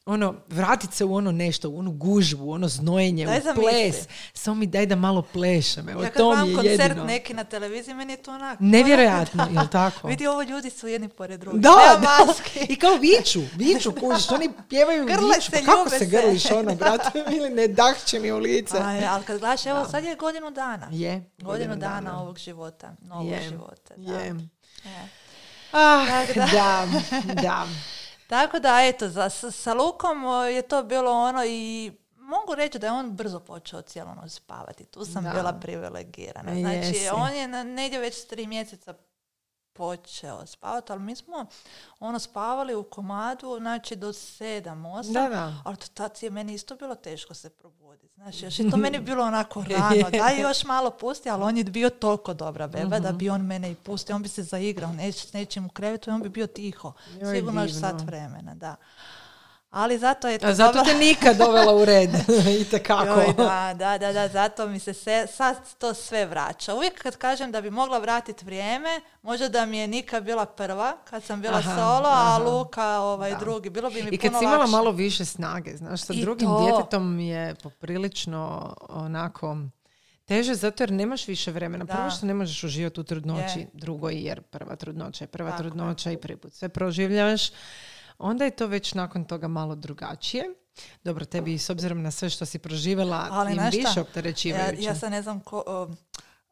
[0.06, 3.96] ono, vratit se u ono nešto, u onu gužvu, ono znojenje, Daj u ples.
[4.34, 5.90] Samo mi daj da malo plešem.
[5.90, 7.06] Evo, Ja kad to mi je koncert jedino.
[7.06, 8.64] neki na televiziji, meni je to onako.
[8.64, 10.08] Nevjerojatno, jel tako?
[10.08, 11.62] Vidi, ovo ljudi su jedni pored drugih.
[11.62, 12.26] Da, da.
[12.26, 12.60] maski.
[12.60, 15.42] I kao viču, viču, kužiš, oni pjevaju Grle viču.
[15.42, 16.06] se, Pa kako se se.
[16.06, 18.78] grliš ono, brate, ili ne dahće mi u lice.
[18.78, 20.88] Aj, ali kad gledaš, evo sad je godinu dana.
[20.92, 21.30] Je.
[21.38, 23.94] Godinu dana, ovog života, novog Je, života.
[23.98, 24.14] Da.
[24.14, 24.26] Je.
[24.84, 25.10] Je.
[25.72, 26.46] Ah, da.
[26.46, 26.88] da,
[27.34, 27.68] da.
[28.32, 32.88] Tako da, eto, za, sa, sa Lukom je to bilo ono i mogu reći da
[32.88, 34.86] je on brzo počeo cijelu noć spavati.
[34.86, 35.30] Tu sam Da.
[35.30, 36.52] bila privilegirana.
[36.52, 36.94] Jesi.
[36.94, 38.94] Znači, on je na, negdje već s tri mjeseca
[39.74, 41.46] počeo spavati, ali mi smo
[42.00, 45.14] ono spavali u komadu, znači do sedam, osam.
[45.14, 45.54] Da, da.
[45.66, 48.14] Ali to tad je meni isto bilo teško se probuditi.
[48.16, 50.10] Znači, još je to meni bilo onako rano.
[50.12, 53.72] Daj još malo pusti, ali on je bio toliko dobra beba da bi on mene
[53.72, 54.16] i pustio.
[54.16, 56.94] On bi se zaigrao neć, nečim u krevetu i on bi bio tiho.
[57.22, 58.76] Joj, Sigurno još sat vremena, da.
[59.72, 62.10] Ali zato je to A zato te nikad dovela u red.
[62.62, 63.06] I tekako.
[63.06, 66.76] Joj, da, da, da, da, zato mi se se, sad to sve vraća.
[66.76, 68.90] Uvijek kad kažem da bi mogla vratiti vrijeme,
[69.22, 72.36] možda da mi je Nika bila prva, kad sam bila Aha, solo, aha.
[72.36, 73.38] a Luka ovaj, Da.
[73.38, 73.70] drugi.
[73.70, 74.72] Bilo bi mi I kad puno si imala lakše.
[74.72, 76.62] malo više snage, znaš, sa I drugim to.
[76.66, 78.42] djetetom je poprilično
[78.82, 79.58] onako
[80.26, 81.86] teže zato jer nemaš više vremena.
[81.86, 81.94] Da.
[81.94, 83.68] Prvo što ne možeš uživati u trudnoći, Je.
[83.74, 85.64] drugo jer prva trudnoća je prva Tako je.
[85.64, 87.50] trudnoća i prvi put sve proživljavaš.
[88.22, 90.44] Onda je to već nakon toga malo drugačije.
[91.04, 94.84] Dobro, tebi s obzirom na sve što si proživjela, Ali tim više Ja, opterećivajuće.
[94.84, 95.90] ja sad ne znam ko, o,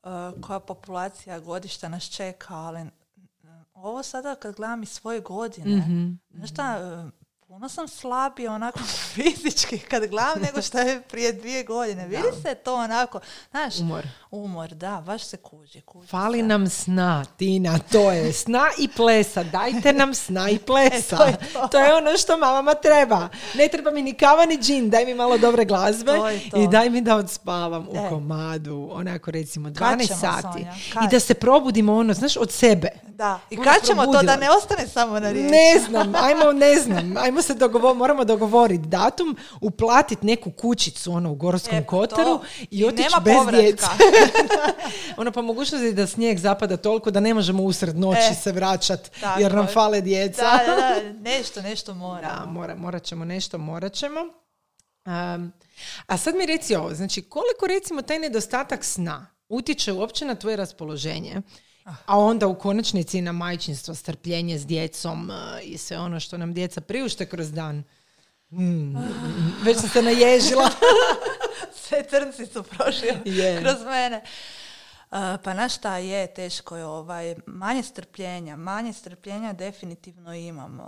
[0.04, 2.86] o, koja populacija godišta nas čeka, ali
[3.74, 6.12] ovo sada kad gledam iz svoje godine, Mhm.
[6.32, 6.80] znaš šta,
[7.50, 8.80] puno sam slabija onako
[9.14, 12.08] fizički kad gledam nego što je prije dvije godine.
[12.08, 13.20] Vidi se to onako,
[13.52, 14.04] znaš, Umor.
[14.32, 15.82] umor, da, baš se kuži.
[15.82, 16.44] kuži Fali se.
[16.44, 19.44] nam sna, Tina, to je sna i plesa.
[19.44, 21.16] Dajte nam sna i plesa.
[21.18, 21.38] E, to je
[21.72, 21.80] to.
[21.80, 23.30] je ono što mamama treba.
[23.56, 26.58] Ne treba mi ni kava ni džin, daj mi malo dobre glazbe To to.
[26.58, 28.10] i daj mi da odspavam u E.
[28.10, 30.66] komadu, onako recimo Kad 12 ćemo, sati.
[31.06, 32.90] I da se probudimo ono, znaš, od sebe.
[33.08, 35.52] Da, i Ono, kad ćemo to da ne ostane samo na riječi?
[35.52, 41.32] Ne znam, ajmo, ne znam, ajmo se dogovor, moramo dogovoriti datum, uplatiti neku kućicu ono
[41.32, 42.44] u Gorskom E, pa kotaru to.
[42.72, 43.62] i otići bez povratka.
[43.62, 43.86] djece.
[45.18, 49.10] ono pa mogućnosti da snijeg zapada toliko da ne možemo usred noći E, se vraćati
[49.40, 49.72] jer nam je.
[49.74, 50.42] fale djeca.
[50.42, 52.28] Da, da, da, nešto, nešto mora.
[52.30, 54.20] Da, mora, morat ćemo nešto, morat ćemo.
[55.06, 55.52] Um,
[56.06, 60.56] a sad mi reci ovo, znači koliko recimo taj nedostatak sna utječe uopće na tvoje
[60.56, 61.42] raspoloženje,
[62.06, 66.54] a onda u konačnici na majčinstvo, strpljenje s djecom uh, i sve ono što nam
[66.54, 67.84] djeca priušte kroz dan.
[68.52, 68.96] Mm,
[69.64, 70.70] već sam se naježila.
[71.84, 73.10] Sve crnci su prošli
[73.62, 74.22] kroz mene.
[75.12, 80.80] Uh, pa na šta je, teško je ovaj, manje strpljenja, manje strpljenja definitivno imam.
[80.80, 80.86] Uh,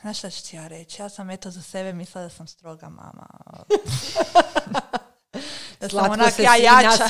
[0.00, 1.02] znaš šta ću ti ja reći?
[1.02, 3.26] Ja sam eto za sebe mislila da sam stroga mama.
[5.80, 7.04] da sam Slatko onak se ja jača.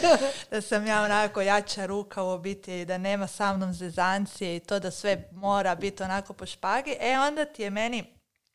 [0.50, 4.78] da sam ja onako jača ruka u obitelji, da nema sa mnom zezancije i to
[4.78, 6.96] da sve mora biti onako po špagi.
[7.00, 8.14] E onda ti je meni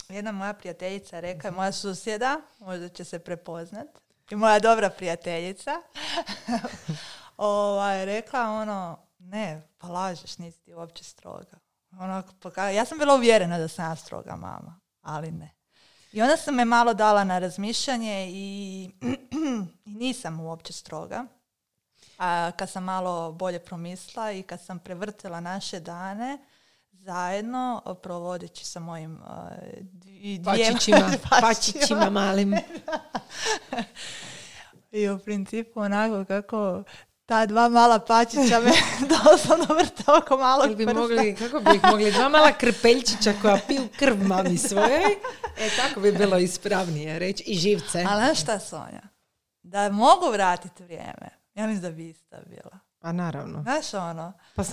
[0.09, 3.87] jedna moja prijateljica rekla, moja susjeda, možda će se prepoznat,
[4.31, 5.71] i moja dobra prijateljica,
[7.37, 11.59] ovaj, rekla ono, ne, pa lažeš, nisi ti uopće stroga.
[11.99, 15.54] Onako, poka- ja sam bila uvjerena da sam ja stroga mama, ali ne.
[16.15, 18.89] I onda sam me malo dala na razmišljanje i,
[19.85, 21.25] i nisam uopće stroga.
[22.17, 26.37] A kad sam malo bolje promisla i kad sam prevrtila naše dane
[26.91, 29.27] zajedno, provodeći sa mojim uh,
[29.91, 32.55] dvijema Pačićima, pačićima malim.
[34.91, 36.83] I u principu onako kako
[37.25, 38.71] ta dva mala pačića me
[39.23, 40.99] doslovno vrte oko malog bi prsta.
[40.99, 45.03] mogli, kako bi ih mogli, dva mala krpeljčića koja piju krv mami svojoj.
[45.57, 47.43] E, tako bi bilo ispravnije reći.
[47.47, 48.05] I živce.
[48.09, 49.01] Ali šta, Sonja?
[49.63, 52.84] Da mogu vratiti vrijeme, ja mislim da bi ista bila.
[53.05, 53.61] Pa naravno.
[53.61, 54.63] Znaš ono, Pa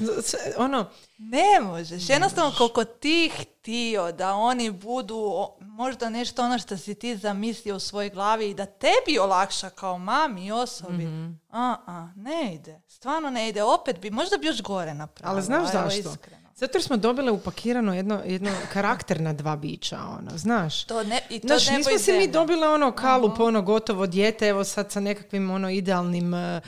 [0.57, 2.09] ono, ne možeš.
[2.09, 7.81] Jednostavno koliko ti htio da oni budu možda nešto ono što si ti zamislio u
[7.81, 11.05] svojoj glavi i da tebi olakša kao mami i osobi.
[11.51, 12.81] A, a, ne ide.
[12.89, 13.63] Stvarno ne ide.
[13.63, 15.33] Opet bi, možda bi još gore napravila.
[15.33, 16.17] ali znaš evo, zašto?
[16.63, 20.85] Zato jer smo dobile upakirano jedno, jedno karakterna dva bića, ono, znaš.
[20.85, 24.47] To ne, I to Znaš, nebo nismo si mi dobile ono kalup, ono gotovo dijete,
[24.49, 26.61] evo sad sa nekakvim ono idealnim e,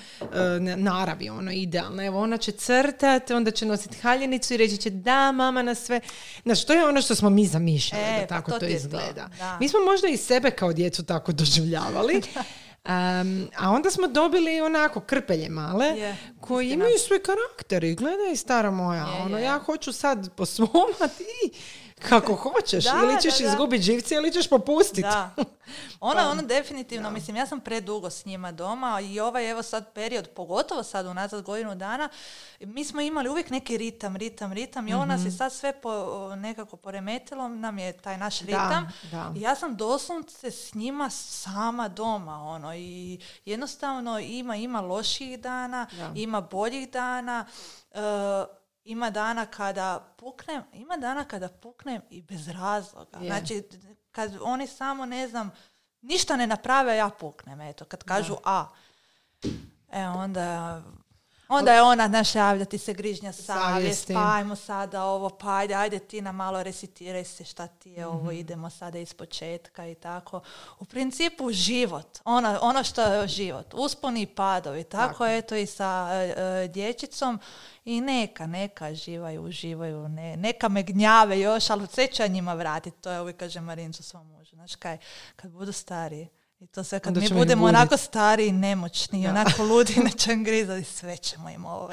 [0.77, 2.03] naravi, ono idealno.
[2.03, 6.01] Evo ona će crtat, onda će nositi haljenicu i reći će da mama na sve.
[6.43, 9.29] Znaš, to je ono što smo mi zamišljali E, da pa tako to to, izgleda.
[9.39, 9.59] da.
[9.61, 12.23] Mi smo možda i sebe kao djecu tako doživljavali.
[12.87, 16.75] Em, a onda smo dobili onako krpelje male Je, koji istina.
[16.77, 19.45] imaju svoj karakter i gledaj stara moja, Je, ono je.
[19.45, 21.25] ja hoću sad posvomati
[22.05, 22.85] kako hoćeš.
[22.85, 23.51] Da, ili ćeš da, da.
[23.51, 25.03] izgubiti živce ili ćeš popustiti.
[25.03, 25.31] Da.
[26.01, 29.93] Ono, Pa, ono definitivno, mislim, ja sam predugo s njima doma i ovaj evo sad
[29.93, 32.09] period, pogotovo sad unazad godinu dana,
[32.61, 35.31] mi smo imali uvijek neki ritam, ritam, ritam i nas je Mhm.
[35.31, 35.91] sad sve po,
[36.37, 38.93] nekako poremetilo, nam je taj naš ritam.
[39.05, 39.33] da.
[39.37, 45.87] I ja sam doslovce s njima sama doma, ono, i jednostavno ima, ima loših dana,
[45.93, 46.13] Da.
[46.15, 47.47] ima boljih dana,
[47.91, 47.99] e,
[48.85, 53.19] ima dana kada puknem, ima dana kada puknem i bez razloga.
[53.19, 53.27] Je.
[53.27, 53.63] Znači,
[54.13, 55.51] kad oni samo, ne znam,
[56.03, 58.67] ništa ne naprave, ja puknem, eto, kad kažu a.
[59.93, 60.83] E, onda...
[61.49, 65.75] Onda je ona, znaš, javlja ti se grižnja savjest, pa ajmo sada ovo, pa ajde,
[65.75, 69.95] ajde ti nam malo resitiraj se šta ti je ovo, idemo sada iz početka i
[69.95, 70.41] tako.
[70.79, 75.27] U principu život, ono, ono što je život, usponi i padovi, tako, Tako.
[75.27, 77.41] eto i sa e, e, dječicom.
[77.85, 82.55] I neka, neka živaju, uživaju, ne, neka me gnjave još, ali sve ću ja njima
[82.55, 84.99] vratiti, to je uvijek kaže Marincu svom mužu, znaš kaj,
[85.37, 86.29] kad budu stariji,
[86.65, 90.45] i to sve kad Onda mi budemo onako stari i nemoćni, i onako ludi, nećem
[90.45, 91.91] grizati, sve ćemo im ovo.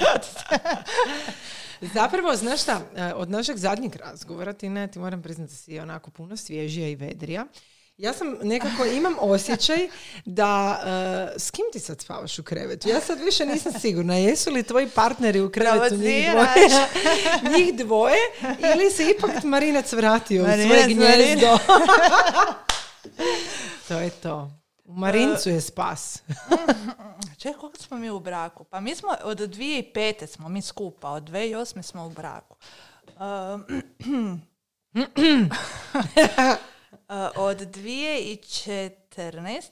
[1.94, 5.80] Zapravo, znaš šta, e, od našeg zadnjeg razgovora, ti ne, ti moram priznati da si
[5.80, 7.46] onako puno svježija i vedrija.
[7.98, 9.90] Ja sam nekako imam osjećaj
[10.26, 10.82] da
[11.36, 12.90] e, s kim ti sad spavaš u krevetu?
[12.90, 14.16] Ja sad više nisam sigurna.
[14.16, 16.70] Jesu li tvoji partneri u krevetu njih dvoje,
[17.58, 18.20] njih dvoje
[18.76, 21.58] ili se ipak Marinac vratio u svoje Marinac, gnjezdo?
[23.88, 24.61] to je to.
[24.86, 26.24] U Marincu je spas.
[27.40, 28.64] Čekaj, koliko smo mi u braku?
[28.64, 30.28] Pa mi smo od 2005.
[30.28, 31.82] smo mi skupa, od 2008.
[31.82, 32.56] smo u braku.
[33.20, 34.42] Um,
[34.94, 35.02] Uh,
[37.48, 39.70] od 2014.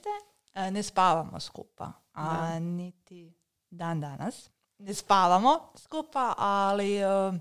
[0.54, 3.34] uh, ne spavamo skupa, a niti
[3.70, 4.50] dan danas.
[4.78, 7.40] Ne spavamo skupa, ali uh, uh,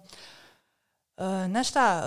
[1.49, 2.03] znaš šta,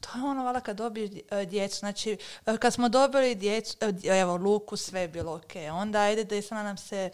[0.00, 1.78] to je ono vala kad dobiješ uh, djecu.
[1.78, 5.42] Znači, uh, kad smo dobili djecu, uh, evo, Luku, sve je bilo ok.
[5.72, 7.10] Onda ajde desila nam se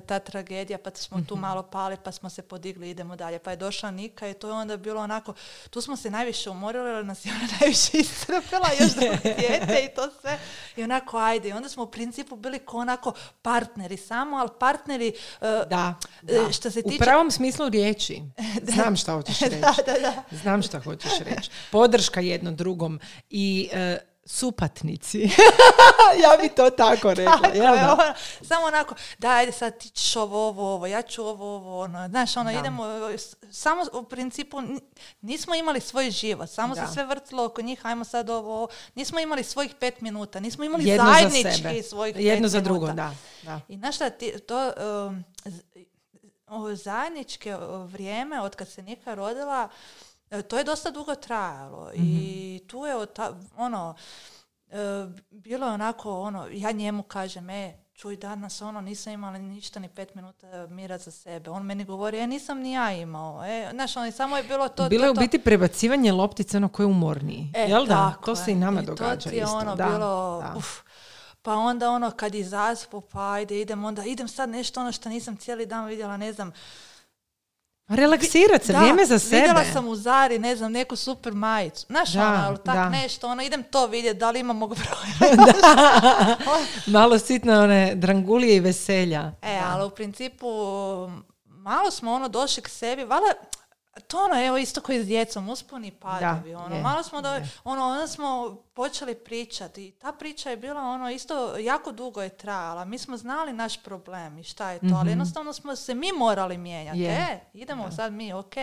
[0.00, 3.38] ta tragedija, pa smo tu malo pali, pa smo se podigli, idemo dalje.
[3.38, 5.34] Pa je došla Nika i to je onda bilo onako,
[5.70, 9.00] tu smo se najviše umorili, jer nas je ona najviše iscrpila, još da
[9.38, 10.38] dijete i to sve.
[10.76, 11.48] I onako, ajde.
[11.48, 13.12] I onda smo u principu bili ko onako
[13.42, 16.52] partneri samo, ali partneri Da, E, da.
[16.52, 18.22] što se U tiče- pravom smislu riječi.
[18.74, 19.56] Znam šta hoćeš reći.
[19.56, 20.22] da, da, da.
[20.32, 21.50] Znam šta hoćeš reći.
[21.92, 23.00] Podrška jedno drugom
[23.30, 25.18] i e, supatnici.
[26.22, 27.32] ja bi to tako rekla.
[27.34, 27.92] Tako jel je, da?
[27.92, 31.80] ono, samo onako, da, ajde sad ti ćeš ovo, ovo, ovo, ja ću ovo, ovo,
[31.80, 32.58] ono, znaš, ono, Da.
[32.58, 32.84] idemo,
[33.50, 34.80] samo u principu ni-
[35.22, 36.86] nismo imali svoj život, samo Da.
[36.86, 40.84] se sve vrtilo oko njih, ajmo sad ovo, nismo imali svojih pet minuta, nismo imali
[40.84, 41.82] Jedno za zajednički sebe.
[41.82, 42.70] svojih Jedno pet za minuta.
[42.70, 43.14] drugo, da.
[43.42, 43.60] da.
[43.68, 44.72] I znaš šta, ti, to
[45.06, 45.24] um,
[46.74, 49.68] zajedničke vrijeme od kad se Nika rodila,
[50.40, 52.00] to je dosta dugo trajalo i
[52.56, 52.68] Mhm.
[52.68, 53.94] tu je od ta- ono,
[54.68, 54.76] e,
[55.30, 59.88] bilo je onako ono, ja njemu kažem, e, čuj danas ono, nisam imala ništa ni
[59.88, 61.50] pet minuta mira za sebe.
[61.50, 63.44] On meni govori, e, nisam ni ja imao.
[63.44, 66.84] E, znaš, ono, samo je bilo to, Bilo je u biti prebacivanje loptice ono koje
[66.84, 67.50] je umorniji.
[67.54, 67.94] E, Jel da?
[68.10, 69.56] tako To se i nama I događa to ti je isto.
[69.56, 69.98] ono da, bilo,
[70.42, 70.54] da.
[70.56, 70.66] uf.
[71.42, 75.36] Pa onda ono kad izaspu, pa ajde idem onda, idem sad nešto ono što nisam
[75.36, 76.52] cijeli dan vidjela, ne znam,
[77.88, 79.36] Relaksirat se, Da, vrijeme za sebe.
[79.36, 81.86] Vidjela sam u Zari, ne znam, neku super majicu.
[81.86, 82.88] Znaš, Da, ono, ali tak da.
[82.88, 85.34] nešto, ono, idem to vidjeti, da li ima mog broja.
[86.98, 89.32] Malo sitne one drangulije i veselja.
[89.42, 89.66] E, Da.
[89.66, 90.46] ali u principu
[91.46, 93.26] malo smo ono došli k sebi, valjda
[94.00, 97.28] to ono, evo isto koji s djecom, usponi padovi, Da, ono, je, malo smo, do,
[97.28, 97.48] je.
[97.64, 102.28] ono, onda smo počeli pričati i ta priča je bila ono, isto jako dugo je
[102.30, 106.12] trajala, mi smo znali naš problem i šta je to, ali jednostavno smo se mi
[106.12, 107.06] morali mijenjati, Mhm.
[107.06, 107.12] Je.
[107.12, 108.54] e, idemo sad mi, ok,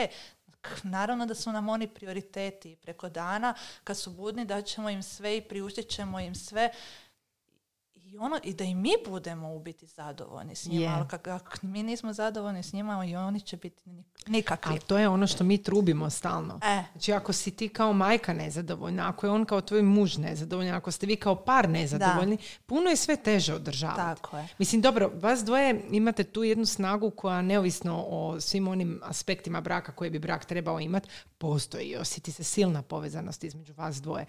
[0.84, 3.54] Naravno da su nam oni prioriteti preko dana,
[3.84, 6.70] kad su budni da ćemo im sve i priuštit ćemo im sve
[8.10, 11.64] i ono i da i mi budemo u biti zadovoljni s njima, ali kak, ak
[11.64, 14.72] mi nismo zadovoljni s njima i oni će biti ni- nikakvi.
[14.72, 16.60] Ali to je ono što mi trubimo stalno.
[16.64, 20.76] E, Znači ako si ti kao majka nezadovoljna, ako je on kao tvoj muž nezadovoljan,
[20.76, 23.98] ako ste vi kao par nezadovoljni, puno je sve teže održavati.
[23.98, 24.48] tako je.
[24.58, 29.92] Mislim, dobro, vas dvoje imate tu jednu snagu koja neovisno o svim onim aspektima braka
[29.92, 34.26] koje bi brak trebao imati, postoji i osjeti se silna povezanost između vas dvoje.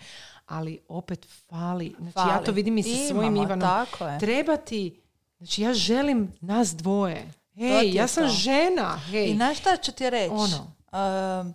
[0.51, 1.95] Ali opet fali.
[1.99, 2.55] Znači, ja to Fali.
[2.55, 3.61] vidim i sa svojim Imamo, Ivanom.
[3.61, 4.19] tako je.
[4.19, 5.01] Treba ti,
[5.39, 7.33] znači ja želim nas dvoje.
[7.55, 8.29] Hej, ja sam to.
[8.29, 8.97] žena.
[8.97, 9.31] Hej.
[9.31, 10.33] I znaš šta ću ti reći?
[10.35, 10.73] Ono.
[10.93, 11.55] Um,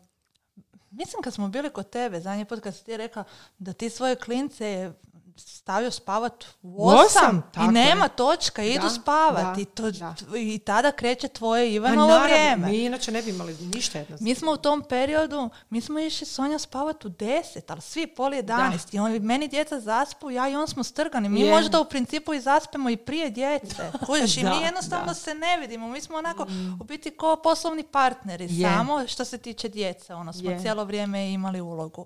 [0.91, 3.23] mislim kad smo bili kod tebe, zadnji put kad si ti rekla
[3.57, 4.91] da ti svoje klince
[5.38, 8.09] stavio spavat u osam, i nema je.
[8.09, 10.15] točka, idu Da, spavat da, i, to, da.
[10.38, 12.67] i tada kreće tvoje Pa Ivanovo naravno, vrijeme.
[12.67, 14.17] Mi inače ne bi imali ništa jedno.
[14.19, 18.33] Mi smo u tom periodu, mi smo išli Sonja spavat u deset, ali svi pol
[18.33, 18.93] jedanest.
[18.93, 21.29] I on, meni djeca zaspu, ja i on smo strgani.
[21.29, 21.51] Mi Je.
[21.51, 23.91] možda u principu i zaspemo i prije djece.
[24.05, 25.13] Kužiš, i Da, mi jednostavno da.
[25.13, 25.88] se ne vidimo.
[25.88, 26.45] Mi smo onako
[26.81, 28.69] u biti ko poslovni partneri, Je.
[28.69, 30.13] samo što se tiče djece.
[30.13, 30.59] Ono, smo Je.
[30.59, 32.05] cijelo vrijeme imali ulogu.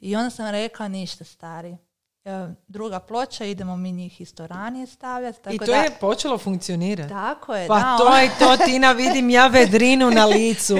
[0.00, 1.76] I onda sam rekla, ništa stari.
[2.26, 2.30] E,
[2.68, 5.38] Druga ploča, idemo mi njih isto ranije stavljati.
[5.38, 7.08] Tako I to da, je počelo funkcionirati.
[7.08, 7.96] Tako je, Pa da.
[7.98, 10.76] to ono- je to, Tina, vidim ja vedrinu na licu.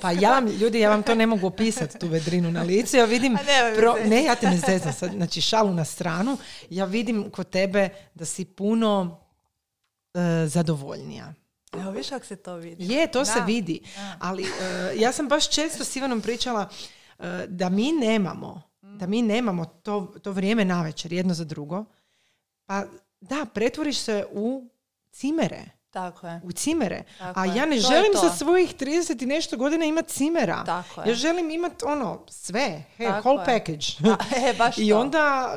[0.00, 2.96] Pa ja vam, ljudi, ja vam to ne mogu opisati, tu vedrinu na licu.
[2.96, 5.84] Ja vidim, A nemoj me pro- ne, ja te ne zezam sad, znači šalu na
[5.84, 6.36] stranu.
[6.70, 9.20] Ja vidim kod tebe da si puno
[10.14, 11.34] e, zadovoljnija.
[11.74, 12.86] Evo, viš kako se to vidi.
[12.86, 13.44] Je, to se Da.
[13.44, 13.80] vidi.
[14.18, 14.46] Ali e,
[14.96, 16.68] ja sam baš često s Ivanom pričala
[17.18, 18.69] e, da mi nemamo,
[19.00, 21.84] da mi nemamo to, to vrijeme navečer jedno za drugo.
[22.64, 22.84] Pa
[23.20, 24.70] da, pretvoriš se u
[25.10, 25.79] cimere.
[25.90, 26.40] Tako je.
[26.44, 27.02] U cimere.
[27.18, 30.64] Tako A ja ne želim za svojih 30 i nešto godina imati cimera.
[30.64, 31.08] Tako je.
[31.08, 32.82] Ja želim imati ono, sve.
[32.98, 33.44] Hey, Tako whole je.
[33.46, 33.86] package.
[33.98, 34.98] Da, e, baš I to.
[35.00, 35.54] onda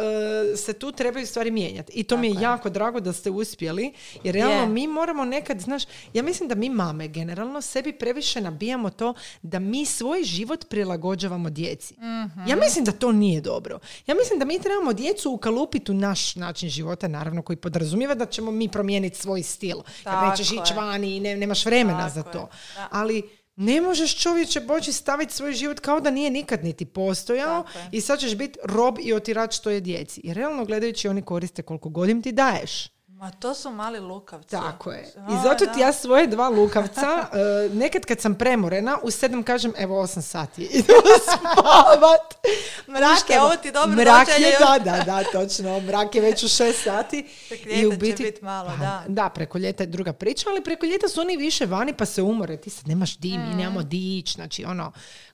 [0.53, 1.91] e, se tu trebaju stvari mijenjati.
[1.95, 2.43] I to mi je Tako je.
[2.43, 3.93] jako drago da ste uspjeli.
[4.23, 4.67] Jer realno Je.
[4.67, 9.59] mi moramo nekad, znaš, ja mislim da mi mame generalno sebi previše nabijamo to da
[9.59, 11.93] mi svoj život prilagođavamo djeci.
[11.93, 12.47] Mhm.
[12.47, 13.79] Ja mislim da to nije dobro.
[14.07, 18.25] Ja mislim da mi trebamo djecu ukalupiti u naš način života, naravno koji podrazumijeva da
[18.25, 19.77] ćemo mi promijeniti svoj stil.
[20.03, 22.49] Tako nećeš ići vani i ne, nemaš vremena Tako za to.
[22.89, 28.01] Ali ne možeš čovječe poći staviti svoj život kao da nije nikad niti postojao i
[28.01, 30.21] sad ćeš biti rob i otirač to je djeci.
[30.23, 32.92] I realno gledajući oni koriste koliko god im ti daješ.
[33.23, 34.49] Ma to su mali lukavci.
[34.49, 35.13] Tako je.
[35.29, 37.01] I A, zato ti ja svoje dva lukavca,
[37.65, 42.33] e, nekad kad sam premorena, u sedam kažem, evo osam sati, idemo spavat.
[42.87, 43.45] Mrak je, Puštamo.
[43.45, 45.79] ovo ti dobro Mrak dođe, je, da, da, da, točno.
[45.79, 47.25] Mrak je već u šest sati.
[47.49, 49.03] Preko I u ljeta će biti, bit malo, pa, da.
[49.07, 52.21] Da, preko ljeta je druga priča, ali preko ljeta su oni više vani pa se
[52.21, 52.57] umore.
[52.57, 54.91] Ti sad nemaš dim, mi nemamo dić, znači ono,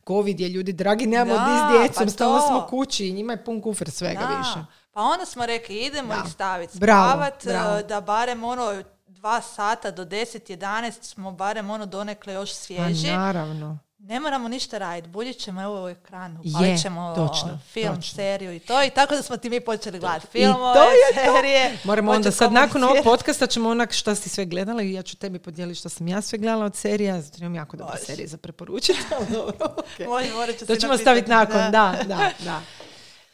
[0.08, 2.48] covid je ljudi dragi, nemamo Da, di s djecom, pa stalno to.
[2.48, 4.38] smo kući i njima je pun kufer svega Da.
[4.38, 4.79] više.
[4.92, 6.22] Pa onda smo rekli, idemo Da.
[6.26, 7.78] ih staviti Bravo, spavat, bravo.
[7.78, 12.56] e, da barem ono dva sata do 10, 11 smo barem ono donekle još Pa
[12.56, 13.08] svježi.
[13.08, 13.80] naravno.
[14.00, 18.16] Ne moramo ništa raditi, buljit ćemo evo u ekranu, Je, palit ćemo točno, film, točno.
[18.16, 18.84] seriju i to.
[18.84, 21.34] I tako da smo ti mi počeli gledati filmove, to je to.
[21.34, 21.78] serije.
[21.84, 25.18] Moramo onda sad nakon ovog podcasta ćemo onak šta si sve gledala i ja ću
[25.18, 28.06] tebi podijeliti što sam ja sve gledala od serija, zato imam jako dobre Može.
[28.06, 29.00] serije za preporučiti.
[29.30, 29.54] dobro,
[29.86, 30.08] okej.
[30.08, 32.62] Može, morat ću To ćemo napisati, staviti nakon, da, da, da.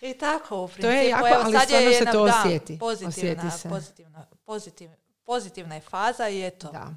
[0.09, 2.41] I tako, u principu, To je jako, evo, ali sad stvarno je se to da,
[2.45, 2.79] osjeti.
[2.79, 3.69] Pozitivna, Osjeti se.
[3.69, 4.89] pozitivna, pozitiv,
[5.25, 6.93] pozitivna je faza i eto, da.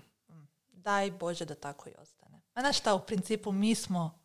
[0.73, 2.41] daj Bože da tako i ostane.
[2.55, 4.19] A znaš šta, u principu mi smo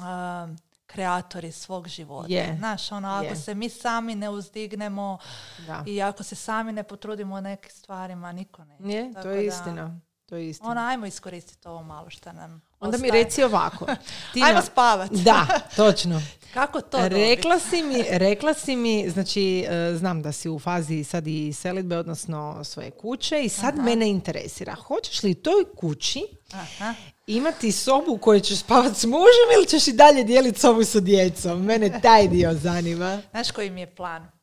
[0.00, 0.56] um,
[0.86, 2.32] kreatori svog života.
[2.32, 2.56] Je.
[2.58, 3.36] Znaš, ono, ako Je.
[3.36, 5.18] se mi sami ne uzdignemo
[5.66, 5.82] da.
[5.86, 8.94] i ako se sami ne potrudimo o nekim stvarima, niko ne.
[8.94, 10.00] Je, to je istina.
[10.26, 10.70] To je istina.
[10.70, 13.86] Ono, ajmo iskoristiti ovo malo što nam Onda mi reci ovako.
[14.32, 15.10] Tina, Ajmo spavat.
[15.10, 15.46] Da,
[15.76, 16.22] točno.
[16.54, 17.08] Kako to?
[17.08, 21.52] Rekla si mi, rekla si mi, znači e, znam da si u fazi sad i
[21.52, 24.74] selitbe, odnosno svoje kuće i sad mene interesira.
[24.74, 26.22] Hoćeš li toj kući
[26.52, 26.94] Aha.
[27.26, 31.00] imati sobu u kojoj ćeš spavat s mužem ili ćeš i dalje dijeliti sobu sa
[31.00, 31.64] djecom?
[31.64, 33.22] Mene taj dio zanima.
[33.30, 34.35] Znaš koji mi je plan?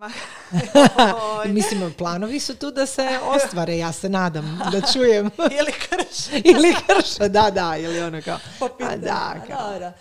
[1.46, 5.30] Mislim, planovi su tu da se ostvare, ja se nadam, da čujem.
[5.58, 6.28] Ili krš.
[6.44, 8.38] ili krša, da, da, ili ono kao,
[8.82, 9.70] a da, kao.
[9.70, 9.92] dobro.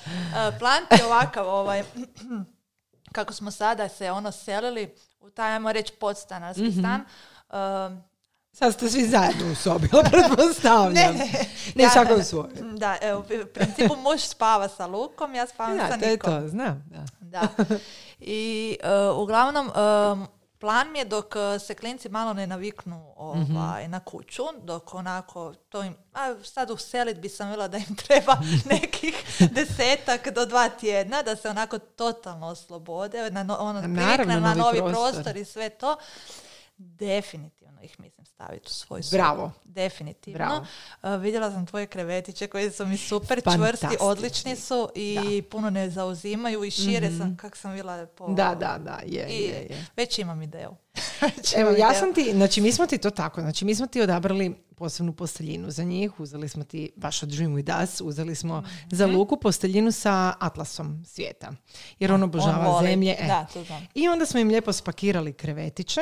[0.59, 1.83] Plan je ovakav, ovaj,
[3.11, 4.89] kako smo sada se ono selili
[5.19, 6.79] u taj, ajmo reći, podstanarski Mhm.
[6.79, 7.01] stan.
[7.91, 8.09] e,
[8.51, 10.93] Sad ste svi zajedno u sobi, pretpostavljam.
[10.93, 11.29] ne,
[11.75, 12.53] Ne, Ja- svako u svojoj.
[12.73, 16.33] Da, evo, u principu muž spava sa Lukom, ja spavam sa Da, to je Nikom.
[16.33, 17.05] to, znam, da.
[17.21, 17.47] Da.
[18.19, 19.71] I e, uglavnom, e,
[20.59, 23.41] plan mi je dok e, se klinci malo ne naviknu ovaj,
[23.81, 23.91] Mhm.
[23.91, 28.37] na kuću, dok onako to im, a sad u selitbi sam bila da im treba
[28.65, 29.15] nekih
[29.51, 34.59] desetak do dva tjedna, da se onako totalno oslobode, na, no, ono, Naravno, na novi
[34.59, 35.13] novi prostor.
[35.13, 35.97] prostor i sve to.
[36.77, 39.15] Definitivno ih mislim staviti u svoj sobu.
[39.15, 39.51] Bravo.
[39.65, 40.37] Definitivno.
[40.37, 40.65] Bravo.
[41.15, 45.89] E, vidjela sam tvoje krevetiće koji su mi super čvrsti, odlični su i puno ne
[45.89, 48.27] zauzimaju i šire sam kak sam bila po...
[48.27, 49.85] Da, da, da, je, I je, je.
[49.95, 50.69] već imam ideju.
[51.21, 51.99] Već Evo, imam ja ideju.
[51.99, 55.71] sam ti, znači mi smo ti to tako, znači mi smo ti odabrali posebnu posteljinu
[55.71, 59.15] za njih, uzeli smo ti baš od Dream With Us, uzeli smo za Mhm.
[59.15, 61.51] Luku posteljinu sa atlasom svijeta,
[61.99, 63.15] jer on obožava On zemlje.
[63.19, 63.27] e.
[63.27, 63.87] Da, to znam.
[63.95, 66.01] I onda smo im lijepo spakirali krevetiće.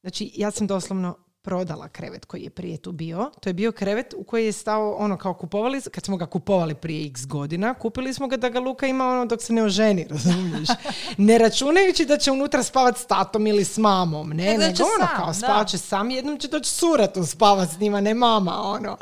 [0.00, 3.30] Znači, ja sam doslovno prodala krevet koji je prije tu bio.
[3.40, 6.74] To je bio krevet u koji je stao ono kao kupovali, kad smo ga kupovali
[6.74, 10.06] prije x godina, kupili smo ga da ga Luka ima ono dok se ne oženi,
[10.10, 10.68] razumiješ?
[11.16, 15.06] ne računajući da će unutra spavat s tatom ili s mamom, ne, da nego ono
[15.06, 18.96] sam, kao spavat će sam, jednom će doći suratu spavat s njima, ne mama, ono.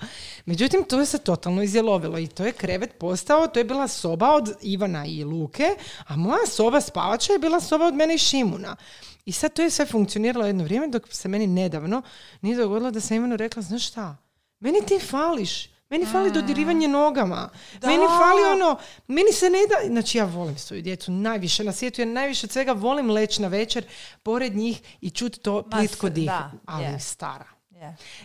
[0.46, 4.30] Međutim, to je se totalno izjelovilo i to je krevet postao, to je bila soba
[4.30, 5.76] od Ivana i Luke,
[6.06, 8.76] a moja soba spavača je bila soba od mene i Šimuna.
[9.24, 12.02] I sad to je sve funkcioniralo jedno vrijeme dok se meni nedavno
[12.40, 14.16] nije dogodilo da sam Ivanu rekla, znaš šta,
[14.60, 15.72] meni ti fališ.
[15.92, 17.50] Meni fali dodirivanje nogama.
[17.80, 17.86] Da.
[17.86, 22.00] Meni fali ono, meni se ne da, znači ja volim svoju djecu najviše na svijetu,
[22.00, 23.84] jer najviše od svega volim leći na večer
[24.22, 26.30] pored njih i čuti to plitko dih.
[26.66, 27.51] Ali stara.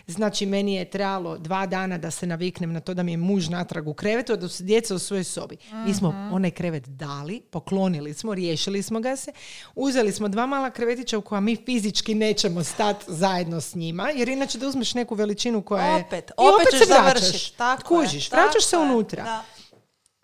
[0.06, 3.48] Znači, meni je trebalo dva dana da se naviknem na to da mi je muž
[3.48, 5.56] natrag u krevetu, da su djeca u svojoj sobi.
[5.76, 6.32] Mi smo Mhm.
[6.32, 9.32] onaj krevet dali, poklonili smo, riješili smo ga se,
[9.74, 14.28] uzeli smo dva mala krevetića u koja mi fizički nećemo stati zajedno s njima, jer
[14.28, 15.96] inače da uzmeš neku veličinu koja je...
[15.96, 17.50] Opet, I opet ćeš se vraćaš.
[17.50, 19.24] tako je, Kužiš, vraćaš se unutra.
[19.24, 19.44] da.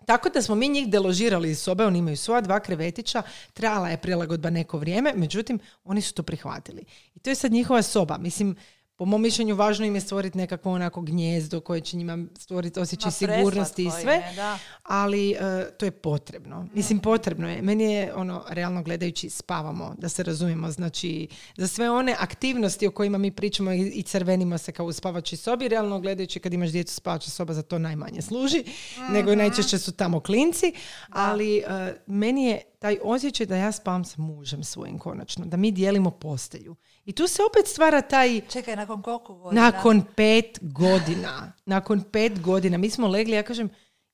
[0.05, 3.21] Tako da smo mi njih deložirali iz sobe, oni imaju svoja dva krevetića,
[3.53, 6.83] trajala je prilagodba neko vrijeme, međutim, oni su to prihvatili.
[7.15, 8.17] I to je sad njihova soba.
[8.17, 8.55] Mislim,
[8.97, 13.07] po mom mišljenju važno im je stvoriti nekakvo onako gnjezdo koje će njima stvoriti osjećaj
[13.07, 14.59] Ma, sigurnosti i sve, je, da.
[14.83, 15.35] ali e,
[15.77, 16.67] to je potrebno.
[16.73, 17.61] Mislim, potrebno je.
[17.61, 20.71] Meni je, ono, realno gledajući, spavamo, da se razumijemo.
[20.71, 21.27] Znači,
[21.57, 25.37] za sve one aktivnosti o kojima mi pričamo i, i crvenimo se kao u spavačoj
[25.37, 28.63] sobi, realno gledajući kad imaš djecu spavača soba za to najmanje služi,
[29.11, 30.73] nego najčešće su tamo klinci,
[31.09, 31.63] ali e,
[32.07, 36.75] meni je taj osjećaj da ja spavam sa mužem svojim konačno, da mi dijelimo postelju.
[37.05, 39.61] I tu se opet stvara taj Čekaj, nakon koliko godina?
[39.61, 41.53] nakon pet godina.
[41.65, 42.77] Nakon pet godina.
[42.77, 43.69] Mi smo legli, ja kažem,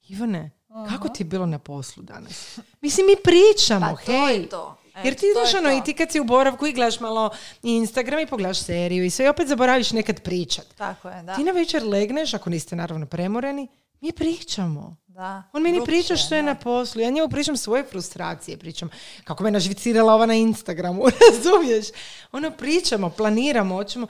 [0.08, 0.52] Ivane,
[0.89, 2.60] kako ti je bilo na poslu danas?
[2.82, 4.36] Mislim, mi pričamo, Pa to hej.
[4.36, 4.78] je to.
[4.96, 7.30] E, Jer ti znaš, ono, i ti kad si u boravku i gledaš malo
[7.64, 10.66] Instagram i pogledaš seriju i sve, i opet zaboraviš nekad pričat.
[10.78, 11.36] Tako je, da.
[11.36, 13.68] Ti na večer legneš, ako niste naravno premoreni,
[14.02, 14.96] mi pričamo.
[15.12, 15.43] Da.
[15.53, 16.45] On meni priča što je da.
[16.45, 17.01] na poslu.
[17.01, 18.57] Ja njemu pričam svoje frustracije.
[18.57, 18.89] Pričam
[19.24, 21.03] kako me nažvicirala ova na Instagramu.
[21.32, 21.86] Razumiješ?
[22.32, 24.07] Ono pričamo, planiramo, hoćemo.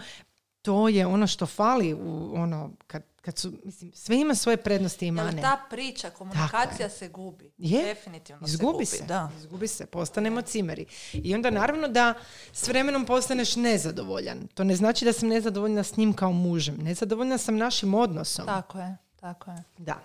[0.62, 5.08] To je ono što fali u ono, kad, kad su, mislim, sve ima svoje prednosti
[5.08, 5.42] i mane.
[5.42, 7.52] ta priča, komunikacija se gubi.
[7.58, 8.86] Je, Definitivno se Izgubi gubi.
[8.86, 9.30] se, Da.
[9.38, 10.86] izgubi se, postanemo cimeri.
[11.14, 12.14] I onda naravno da
[12.54, 14.48] s vremenom postaneš nezadovoljan.
[14.54, 16.78] To ne znači da sam nezadovoljna s njim kao mužem.
[16.78, 18.46] Nezadovoljna sam našim odnosom.
[18.46, 19.64] Tako je, tako je.
[19.78, 20.00] Da.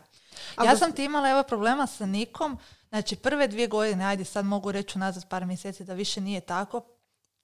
[0.65, 4.73] Ja sam ti imala evo problema sa Nikom, znači prve dvije godine, ajde sad mogu
[4.73, 6.81] reći unazad par mjeseci da više nije tako,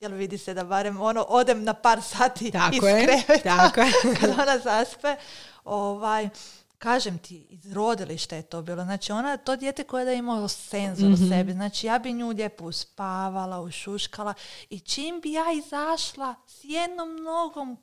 [0.01, 3.81] jer vidi se da barem ono, odem na par sati iz Tako je, kreveta tako
[3.81, 3.93] je.
[4.21, 5.17] kad ona zaspe,
[5.65, 6.29] ovaj,
[6.79, 8.85] kažem ti, iz rodilišta je to bilo.
[8.85, 11.25] Znači, ona, to dijete koje da je imalo senzor Mhm.
[11.25, 11.53] u sebi.
[11.53, 14.35] Znači, ja bi nju lijepo uspavala, ušuškala
[14.71, 17.79] i čim bi ja izašla s jednom nogom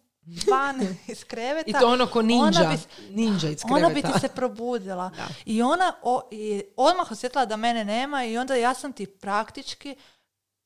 [0.48, 1.70] van iz kreveta.
[1.70, 2.44] I to ono ko ninja.
[2.44, 5.10] ona bi- ninja iz ona bi ti se probudila.
[5.10, 5.28] Da.
[5.46, 9.96] I ona o, i odmah osjetila da mene nema i onda ja sam ti praktički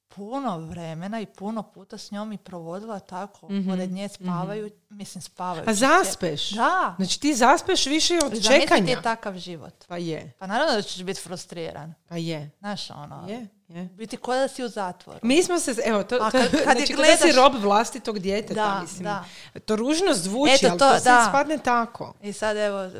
[0.08, 3.40] puno vremena i puno puta s njom i provodila tako.
[3.68, 5.64] Pored nje spavaju, mislim spavaju.
[5.68, 6.50] A zaspeš?
[6.50, 6.96] Da.
[6.98, 8.90] Znači ti zaspeš više od Zamisli ti čekanja.
[8.90, 9.74] je takav život.
[9.88, 11.94] Pa je, Pa naravno da ćeš biti frustriran.
[12.08, 12.52] pa je.
[12.60, 13.86] Znaš, ono, Je, je.
[13.88, 15.20] biti ko da si u zatvoru.
[15.22, 18.54] Mi smo se, evo, to, to, kad- kad znači, kada si gledaš- rob vlastitog djeteta,
[18.56, 19.04] Da, mislim.
[19.04, 19.26] da.
[19.60, 21.24] To ružno zvuči, Eto, ali to- to, se da.
[21.24, 22.14] ispadne tako.
[22.22, 22.92] I sad evo,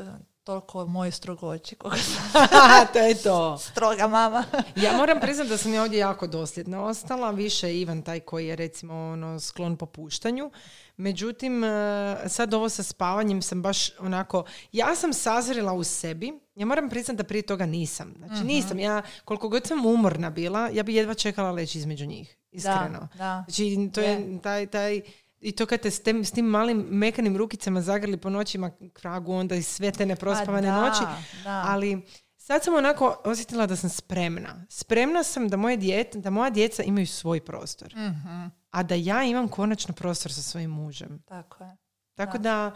[0.44, 1.74] toliko moji strogoći.
[1.74, 2.46] Koga sam
[2.92, 3.58] to je to.
[3.58, 4.44] stroga mama.
[4.76, 7.30] Ja moram priznati da sam ja ovdje jako dosljedna ostala.
[7.30, 10.50] Više Ivan taj koji je recimo ono, sklon popuštanju.
[10.96, 11.68] Međutim, e,
[12.26, 14.44] sad ovo sa spavanjem sam baš onako...
[14.72, 16.32] Ja sam sazrela u sebi.
[16.54, 18.14] Ja moram priznati da prije toga nisam.
[18.18, 18.46] Znači Mhm.
[18.46, 18.78] nisam.
[18.78, 22.36] Ja, koliko god sam umorna bila, ja bi jedva čekala leći između njih.
[22.50, 23.08] Iskreno.
[23.14, 23.44] da.
[23.46, 25.00] Znači, to je taj, taj,
[25.40, 29.32] i to kad te s, tem, s tim malim mekanim rukicama zagrli po noćima kragu,
[29.32, 31.00] onda i sve te neprospavane Pa da, noći.
[31.44, 31.64] da.
[31.66, 32.02] Ali
[32.46, 34.64] sad sam onako osjetila da sam spremna.
[34.68, 37.94] Spremna sam da, moje djete, da moja djeca imaju svoj prostor.
[37.96, 41.22] Mhm, A da ja imam konačno prostor sa svojim mužem.
[41.22, 41.76] tako je.
[42.14, 42.72] Tako da,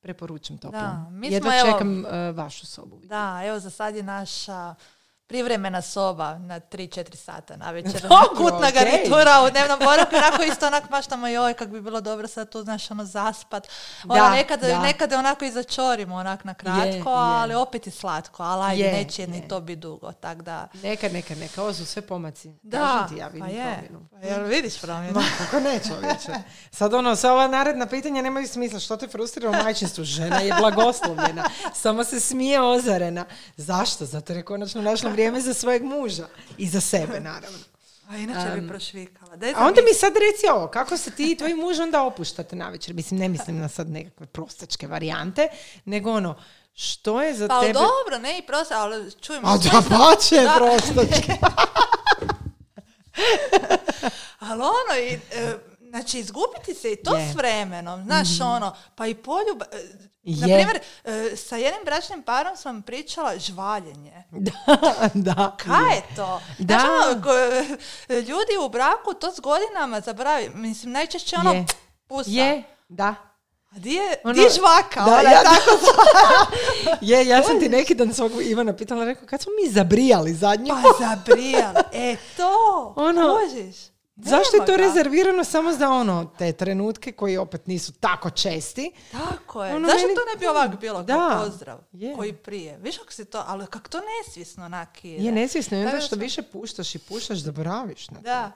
[0.00, 0.70] preporučam to.
[0.70, 3.00] Da, mi Jedva smo, evo- čekam uh, vašu sobu.
[3.04, 4.74] Da, evo za sad je naša
[5.30, 8.00] privremena soba na 3-4 sata na večer.
[8.32, 8.72] Kutna okej.
[8.74, 12.62] garnitura u dnevnom boravku, onako isto onako maštamo joj kak bi bilo dobro sad tu,
[12.62, 13.68] znaš, ono zaspat.
[14.04, 14.60] Ono, Da, nekad,
[15.02, 15.18] da.
[15.18, 17.02] onako i začorimo onak na kratko, Je, je.
[17.06, 20.68] ali opet je slatko, ali ajde, Je, neće ni to biti dugo, tak da...
[20.74, 21.62] Neka, neka, neka.
[21.62, 22.52] Ovo su sve pomaci.
[22.62, 23.74] Da, ti, ja vidim pa je.
[23.74, 24.08] promjenu.
[24.12, 25.12] Pa jel vidiš promjenu?
[25.12, 26.42] Ma, kako ne čovječe?
[26.70, 28.78] Sad ono, sva ova naredna pitanja nemaju smisla.
[28.80, 30.04] Što te frustrira u majčinstvu?
[30.04, 31.44] Žena je blagoslovljena.
[31.74, 33.24] Samo se smije ozarena.
[33.56, 34.04] Zašto?
[34.04, 36.28] Zato je konačno našla vrijeme za svojeg muža.
[36.58, 37.58] I za sebe, naravno.
[38.08, 39.36] A inače bi prošvikala.
[39.36, 42.56] Daj A onda mi sad reci ovo, kako se ti i tvoj muž onda opuštate
[42.56, 42.94] navečer?
[42.94, 45.48] Mislim, ne mislim na sad nekakve prostačke varijante,
[45.84, 46.38] nego ono,
[46.74, 47.72] što je za Pa tebe...
[47.72, 49.48] dobro, ne i prosto, ali čujemo.
[49.48, 50.54] A da pače, Da.
[50.56, 51.32] prostačke.
[54.38, 55.54] Ali ono, i, e,
[55.88, 59.66] znači izgubiti se i to s vremenom, znaš ono, pa i poljuba...
[60.22, 60.54] Na Je.
[60.54, 64.24] primjer, e, sa jednim bračnim parom sam pričala žvaljenje.
[64.30, 64.52] da,
[65.14, 65.56] da.
[65.58, 66.40] Kaj je to?
[66.58, 66.86] Da.
[68.08, 70.50] E, ljudi u braku to s godinama zaboravi.
[70.50, 71.64] Mislim, najčešće ono, Je.
[72.06, 72.30] pusa.
[72.30, 73.14] Je, da.
[73.70, 75.00] A di je, Ono- di je žvaka?
[75.00, 75.70] Da, Ona ja- tako
[77.00, 80.74] Je, ja sam ti neki dan svog Ivana pitala, rekao, kad smo mi zabrijali zadnju?
[80.74, 81.74] pa zabrijali.
[81.92, 82.52] E to,
[82.98, 83.76] Ono, kužiš.
[84.20, 84.76] Zašto je to ga.
[84.78, 88.92] rezervirano samo za ono, te trenutke koji opet nisu tako česti?
[89.12, 89.74] Tako je.
[89.74, 91.40] Ono, Zašto meni- to ne bi ovak bilo kao Da.
[91.40, 91.78] pozdrav?
[91.92, 92.16] Je.
[92.16, 92.78] Koji prije.
[92.78, 95.24] Viš kako se to, ali kako to nesvjesno onak ide.
[95.24, 98.22] Je nesvjesno i onda što više puštaš i puštaš, zaboraviš na to.
[98.22, 98.52] Da.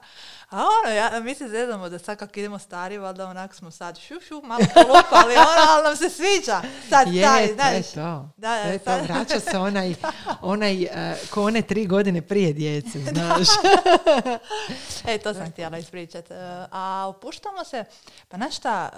[0.55, 3.99] A ono, ja, mi se zezamo da sad kako idemo stari, valjda onak smo sad
[3.99, 6.61] šu, šu, malo polupali, ono, ali nam se sviđa.
[6.89, 7.93] Sad Je, taj, to je znaš.
[7.93, 8.29] to.
[8.37, 9.13] Da, To je sad- to.
[9.13, 9.95] Vraća se onaj,
[10.43, 10.89] onaj eh,
[11.31, 13.49] ko one tri godine prije djece, znaš.
[15.07, 16.31] E, to sam htjela ispričat.
[16.31, 16.35] E,
[16.71, 17.85] A opuštamo se,
[18.29, 18.89] pa znaš šta,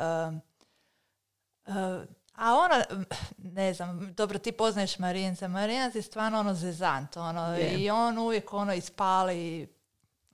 [1.66, 1.72] e,
[2.34, 2.82] a ono,
[3.38, 7.70] ne znam, dobro ti poznaješ Marinca, Marinac je stvarno ono zezant, ono, Je.
[7.74, 9.68] i on uvijek ono ispali,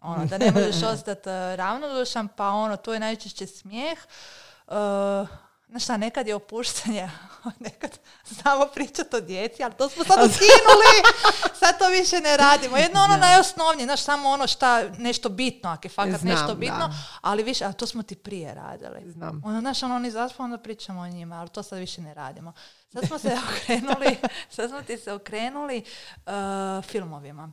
[0.02, 3.98] ono, da ne možeš ostati e, ravnodušan, pa ono, to je najčešće smijeh.
[4.68, 4.72] E,
[5.72, 7.10] Znaš šta, nekad je opuštanje,
[7.66, 10.92] nekad znamo pričati o djeci, ali to smo sad ukinuli,
[11.60, 12.76] sad to više ne radimo.
[12.76, 16.88] Jedno ono najosnovnije, znaš, samo ono šta, nešto bitno, ako je fakat Znam, nešto bitno,
[16.88, 16.94] da.
[17.20, 19.12] ali više, a to smo ti prije radili.
[19.12, 19.42] Znam.
[19.44, 22.52] Ono, znaš, ono, oni zaspu, onda pričamo o njima, ali to sad više ne radimo.
[22.92, 24.16] Sad smo se okrenuli,
[24.50, 25.84] sad smo ti se okrenuli
[26.26, 27.52] uh, filmovima.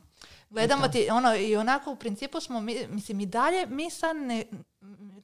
[0.50, 4.44] Gledamo ti, ono, i onako u principu smo, mi, mislim, i dalje, mi sad ne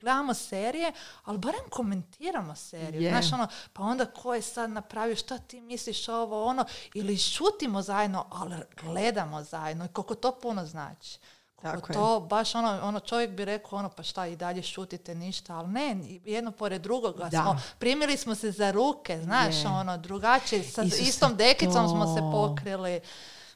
[0.00, 0.92] gledamo serije,
[1.24, 3.02] ali barem komentiramo seriju.
[3.02, 3.10] Je.
[3.10, 6.64] Znaš, ono, pa onda ko je sad napravio, šta ti misliš ovo, ono,
[6.94, 11.18] ili šutimo zajedno, ali gledamo zajedno i koliko to puno znači.
[11.62, 11.94] Tako je.
[11.94, 15.68] to baš ono, ono, čovjek bi rekao ono, pa šta i dalje šutite ništa, ali
[15.68, 17.42] ne, jedno pored drugoga Da.
[17.42, 19.68] smo, primili smo se za ruke, znaš, Je.
[19.68, 22.30] ono, drugačije, sa Isuse, istom dekicom smo se to.
[22.32, 23.00] pokrili,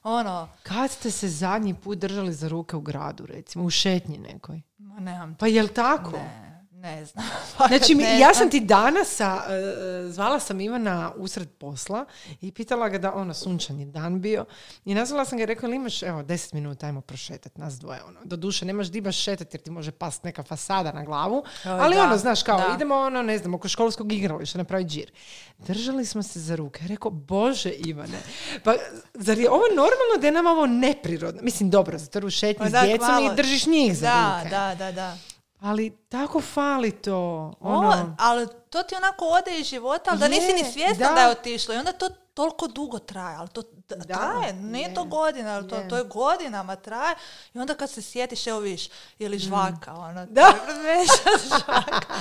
[0.02, 4.62] ono, Kad ste se zadnji put držali za ruke u gradu, recimo, u šetnji nekoj?
[4.78, 6.10] ma nemam, Pa jel tako?
[6.10, 6.49] ne,
[6.80, 7.24] ne znam.
[7.68, 12.04] Znači, mi- Ne ja sam ti danas, a, e, e, zvala sam Ivana usred posla
[12.40, 14.44] i pitala ga da, ono, sunčan je dan bio
[14.84, 18.02] i nazvala sam ga i rekla, "Jel imaš, evo, deset minuta, ajmo prošetati nas dvoje,
[18.04, 18.20] ono.
[18.24, 22.02] Doduše, nemaš di baš šetati jer ti može past neka fasada na glavu, ali da,
[22.02, 22.74] ono, znaš, kao, da.
[22.74, 25.12] idemo, ono, ne znam, oko školskog igrališta napraviti džir.
[25.58, 26.80] Držali smo se za ruke.
[26.84, 28.18] Rekao, Bože, Ivane,
[28.64, 28.74] pa
[29.14, 31.42] zar je ovo normalno da je nama ovo neprirodno?
[31.42, 34.50] Mislim, dobro, zato u šetnji Pa s djecom i držiš njih za Da, ruke.
[34.50, 35.16] da, da, da.
[35.60, 37.52] Ali tako fali to.
[37.60, 41.08] Ono, Ono, ali to ti onako ode iz života, ali da nisi ni Je, svjesna
[41.08, 41.14] da.
[41.14, 41.20] da.
[41.20, 41.74] je otišlo.
[41.74, 44.54] I onda to toliko dugo traje, ali to Da, traje,
[44.94, 45.88] to je, godina, ali to, je.
[45.88, 47.14] to je godinama traje.
[47.54, 48.88] I onda kad se sjetiš, evo viš,
[49.18, 50.26] ili žvaka, ono, Mm.
[50.30, 50.52] Da.
[51.48, 52.14] žvaka.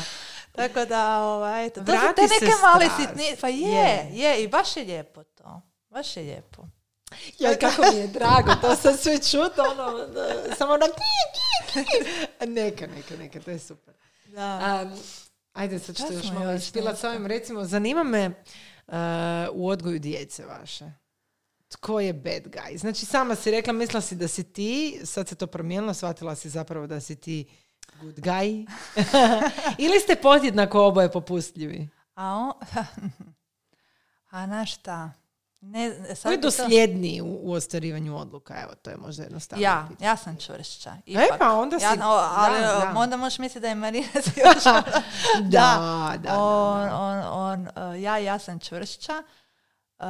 [0.52, 3.02] Tako da, ovaj, eto, to su te neke male strast.
[3.02, 4.10] sitni, pa je, Je.
[4.14, 5.62] je, i baš je lijepo to.
[5.90, 6.64] Baš je lijepo.
[7.40, 10.86] Ja, kako mi je drago, to sam sve čuto, ono, da, samo ono.
[12.48, 13.94] Neka, neka, neka, to je super.
[14.26, 14.82] Da.
[14.84, 15.00] Um,
[15.54, 18.44] ajde, sad što još malo još ispilat s ovim, recimo, zanima me,
[19.52, 20.86] u odgoju djece vaše?
[21.68, 22.78] Tko je bad guy?
[22.78, 26.50] Znači, sama si rekla, mislila si da si ti, sad se to promijenilo, shvatila si
[26.50, 27.50] zapravo da si ti
[28.02, 28.68] good guy.
[29.86, 31.90] Ili ste podjednako oboje popustljivi?
[32.16, 32.54] A on...
[34.30, 35.12] A na šta?
[35.62, 38.62] Ne, sad je dosljedniji u, u ostvarivanju odluka?
[38.64, 39.64] Evo, to je možda jednostavno.
[39.64, 40.94] Ja, ja sam čvršća.
[41.08, 41.86] E, pa onda si...
[41.86, 41.96] Ja,
[42.36, 44.08] ali da, onda možeš misliti da je Marina
[44.46, 44.64] još...
[44.64, 44.84] da,
[45.42, 49.24] da, da, on, on, on, uh, ja, ja sam čvršća
[50.00, 50.06] uh,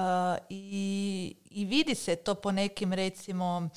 [0.50, 3.70] i, i vidi se to po nekim recimo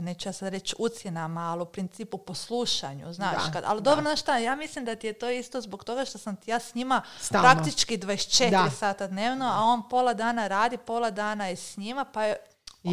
[0.00, 3.42] neću ja sad reći ucjenama, ali u principu poslušanju, znaš.
[3.52, 6.18] kad, ali dobro, znaš šta, ja mislim da ti je to isto zbog toga što
[6.18, 7.48] sam ti ja s njima Stalno.
[7.48, 8.70] praktički 24 da.
[8.70, 12.36] sata dnevno, a on pola dana radi, pola dana je s njima, pa je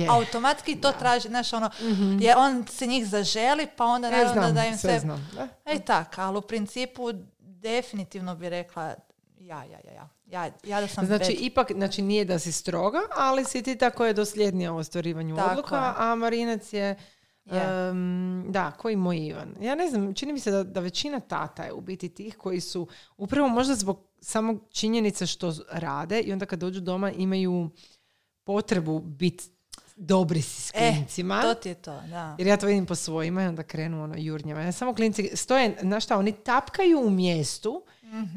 [0.10, 4.66] automatski to traži, znaš, ono, mm je, on se njih zaželi, pa onda naravno da
[4.66, 5.00] im sve...
[5.00, 5.48] Znam, da.
[5.66, 8.96] E tak, ali u principu definitivno bi rekla
[9.40, 10.10] ja, ja, ja, ja.
[10.34, 14.06] Ja, ja da sam znači, ipak, znači nije da si stroga, ali si ti tako
[14.06, 16.96] je dosljednija u ostvarivanju odluka, a Marinac je
[18.46, 19.56] da, koji moj Ivan.
[19.62, 22.60] Ja ne znam, čini mi se da, da većina tata je u biti tih koji
[22.60, 27.70] su upravo možda zbog samog činjenice što rade i onda kad dođu doma imaju
[28.44, 29.44] potrebu biti
[29.96, 31.42] dobri si s e, klincima.
[31.42, 32.36] to ti je to, da.
[32.40, 34.62] Jer ja to vidim po svojima i onda krenu ono jurnjama.
[34.62, 37.84] Ja samo klinci stoje, znaš šta, oni tapkaju u mjestu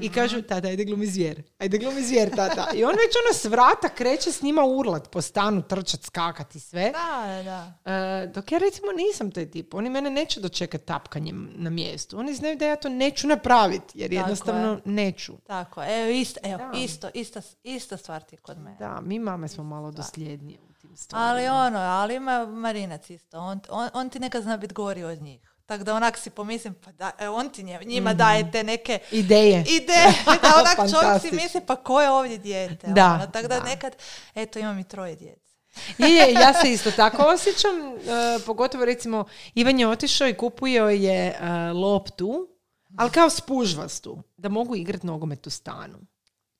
[0.00, 1.42] i kažu, tata, ajde glumi zvijer.
[1.58, 2.66] Ajde glumi zvijer, tata.
[2.74, 6.92] I on već ono s vrata kreće s njima urlat po stanu, trčat, skakati sve.
[6.92, 7.72] Da, da.
[7.84, 9.74] Uh, dok ja recimo nisam taj tip.
[9.74, 12.18] Oni mene neće dočekati tapkanjem na mjestu.
[12.18, 15.32] Oni znaju da ja to neću napraviti, jer jednostavno neću.
[15.46, 18.76] Tako, evo, isto, evo, isto, ista, ista stvar ti kod mene.
[18.78, 21.30] Da, mi mame smo malo dosljednije u tim stvarima.
[21.30, 23.38] Ali ono, ali ima Marinac isto.
[23.38, 25.55] On, on, on ti nekad zna biti gori od njih.
[25.66, 28.98] Tako da onak si pomislim, pa da, e, on ti njima mm daje te neke
[29.10, 29.64] ideje.
[29.68, 32.86] Ideje, da onak čovjek si misli, pa ko je ovdje dijete?
[32.86, 33.96] Da, ono, tako da, nekad,
[34.34, 35.56] eto, imam i troje djece.
[35.98, 38.00] je, ja se isto tako osjećam, uh,
[38.46, 42.48] pogotovo recimo Ivan je otišao i kupio je uh, loptu,
[42.96, 45.98] ali kao spužvastu, da mogu igrati nogomet u stanu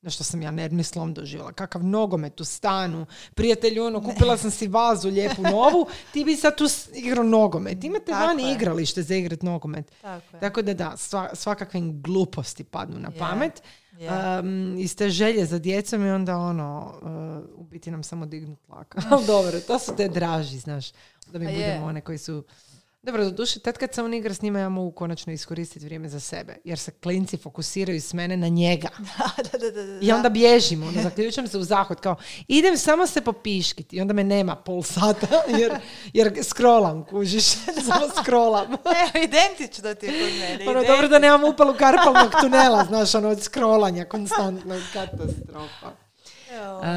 [0.07, 1.53] na što sam ja nervni slom doživjela.
[1.53, 3.07] Kakav nogomet u stanu.
[3.35, 7.85] Prijatelju, ono, kupila sam si vazu lijepu novu, ti bi sad tu igrao nogomet.
[7.85, 8.53] Imate Tako vani je.
[8.53, 9.93] igralište za igrat nogomet.
[10.03, 13.63] Tako, Tako da da, sva, svakakve gluposti padnu na pamet.
[13.93, 14.41] Yeah.
[14.41, 18.57] Um, iz te želje za djecom i onda ono, uh, u biti nam samo dignu
[18.67, 18.97] tlak.
[19.11, 20.93] Ali dobro, to su te draži, znaš,
[21.27, 22.45] da mi budemo one koji su
[23.07, 26.09] dobro, do duše, tad kad se on igra s njima, ja mogu konačno iskoristiti vrijeme
[26.09, 26.57] za sebe.
[26.65, 28.89] Jer se klinci fokusiraju s mene na njega.
[29.53, 32.01] da, da, da, I onda bježimo, onda zaključujem se u zahod.
[32.01, 32.17] Kao,
[32.49, 33.97] idem samo se popiškiti.
[33.97, 35.27] I onda me nema pol sata,
[35.61, 35.75] jer,
[36.13, 37.45] jer scrollam, kužiš.
[37.89, 38.67] samo scrollam.
[38.73, 40.71] Evo, identično ti je kod mene.
[40.71, 45.93] Ono, dobro da nemam upalu karpalnog tunela, znaš, ono, od scrollanja, konstantno, katastrofa.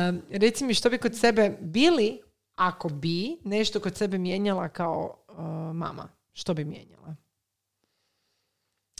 [0.09, 2.21] Um, reci mi, što bi kod sebe bili,
[2.55, 6.09] ako bi nešto kod sebe mijenjala kao uh, mama?
[6.33, 7.15] Što bi mijenjala?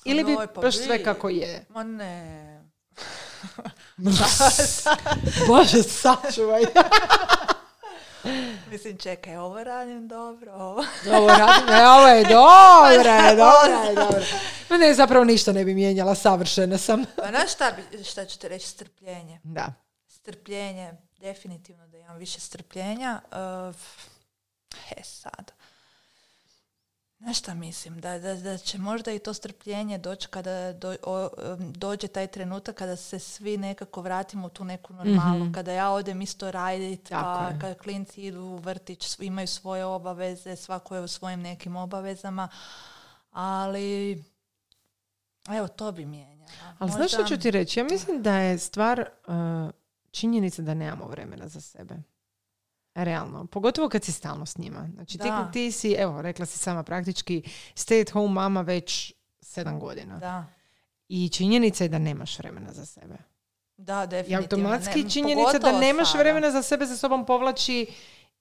[0.06, 1.66] Ili bi pa baš sve kako je?
[1.70, 2.46] Ma ne.
[5.48, 6.64] Bože, sačuvaj.
[8.72, 10.86] Mislim, čekaj, ovo radim dobro, ovo.
[11.18, 14.26] ovo radim, e, ovo je dobro, dobro, dobro.
[14.70, 17.06] Ma ne, zapravo ništa ne bi mijenjala, savršena sam.
[17.16, 19.40] pa znaš šta, bi, šta ću ti reći, strpljenje.
[19.44, 19.74] Da.
[20.08, 23.22] Strpljenje, definitivno da imam više strpljenja.
[23.32, 23.76] Uh,
[24.98, 25.52] e sad,
[27.20, 28.00] Znaš šta mislim?
[28.00, 30.96] Da, da, da će možda i to strpljenje doći kada do,
[31.60, 35.46] dođe taj trenutak kada se svi nekako vratimo u tu neku normalnu.
[35.46, 40.56] mm Kada ja odem isto raditi, pa kada klinci idu u vrtić, imaju svoje obaveze,
[40.56, 42.48] svako je u svojim nekim obavezama.
[43.32, 44.24] Ali,
[45.50, 46.52] evo, to bi mijenjalo.
[46.80, 46.98] Ali možda...
[46.98, 47.80] znaš što ću ti reći?
[47.80, 49.36] Ja mislim da je stvar uh,
[50.12, 51.96] činjenica da nemamo vremena za sebe.
[53.04, 53.46] Realno.
[53.46, 54.90] Pogotovo kad si stalno s njima.
[54.94, 57.44] Znači ti, ti si, evo, rekla si sama praktički
[57.76, 60.18] stay at home mama već sedam godina.
[60.18, 60.46] Da.
[61.08, 63.18] I činjenica je da nemaš vremena za sebe.
[63.78, 64.42] Da, definitivno.
[64.42, 67.88] I automatski činjenica da nemaš vremena za sebe za sobom povlači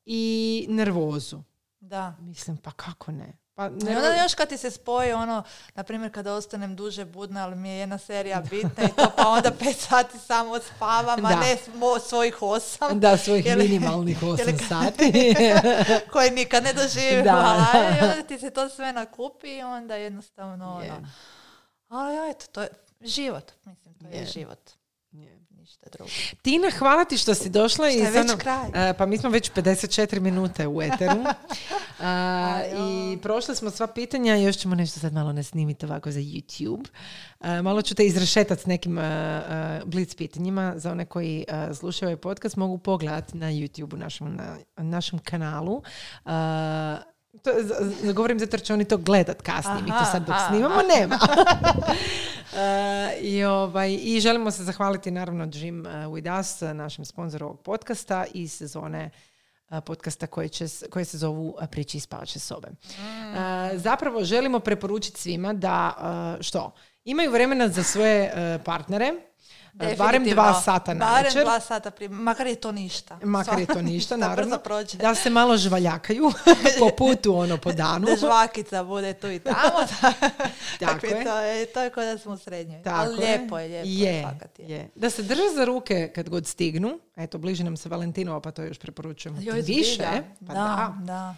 [0.04, 1.42] i nervozu.
[1.80, 2.16] Da.
[2.20, 3.38] Mislim, pa kako ne?
[3.58, 5.42] Pa ne I onda još kad ti se spoji ono,
[5.74, 9.28] na primjer kada ostanem duže budna, ali mi je jedna serija bitna i to pa
[9.28, 11.56] onda pet sati samo spavam, a ne
[12.08, 13.00] svojih osam.
[13.00, 15.34] Da, svojih minimalnih osam sati.
[16.12, 17.24] koje nikad ne doživim.
[17.24, 17.66] Da.
[18.00, 21.08] I onda ti se to sve nakupi i onda jednostavno ono.
[21.88, 22.68] Ali eto, to je
[23.00, 23.52] život.
[23.64, 24.77] Mislim, to je život.
[25.68, 26.10] Ništa drugo.
[26.42, 27.90] Tina, hvala ti što si došla.
[27.90, 28.94] Šta je i već kraj?
[28.98, 31.24] pa mi smo već 54 minute u eteru.
[32.00, 32.62] A.
[32.78, 34.34] I prošli smo sva pitanja.
[34.34, 36.86] Još ćemo nešto sad malo nasnimiti ovako za YouTube.
[37.62, 40.72] Malo ću te izrešetati s nekim e, blic pitanjima.
[40.76, 41.44] Za one koji
[41.74, 45.82] slušaju ovaj podcast mogu pogledati na YouTube našem, na našem kanalu.
[47.38, 49.82] E, to, z- z- govorim zato jer će oni to gledat kasnije.
[49.82, 50.48] Mi to sad dok aha.
[50.48, 51.18] snimamo nema.
[52.56, 57.46] E, I, ovaj, I želimo se zahvaliti naravno Jim uh, With Us, uh, našem sponzoru
[57.46, 59.10] ovog podcasta i sezone
[59.70, 62.68] uh, podcasta koje, će, koje se zovu uh, Priče iz spavače sobe.
[62.68, 63.34] Uh,
[63.74, 65.94] zapravo želimo preporučiti svima da
[66.36, 66.72] uh, što?
[67.04, 69.12] Imaju vremena za svoje uh, partnere,
[69.80, 70.42] uh, barem Definitivno.
[70.42, 71.44] dva sata na Barem večer.
[71.44, 73.18] dva sata prije, makar je to ništa.
[73.22, 74.58] Makar je to ništa, naravno.
[74.58, 74.98] prođe.
[74.98, 76.32] Da se malo žvaljakaju
[76.80, 78.06] po putu, ono, po danu.
[78.06, 79.78] Da žvakica bude tu i tamo.
[80.80, 81.24] Tako je.
[81.24, 82.82] To je, to je kao da smo u srednjoj.
[82.82, 84.90] Tako Ali lijepo je, lijepo je, je, je.
[84.94, 86.98] Da se drže za ruke kad god stignu.
[87.16, 89.38] Eto, bliži nam se Valentinova, pa to još preporučujemo.
[89.42, 90.22] Joj, Više, zbilja.
[90.46, 90.94] pa da, da.
[91.00, 91.34] da.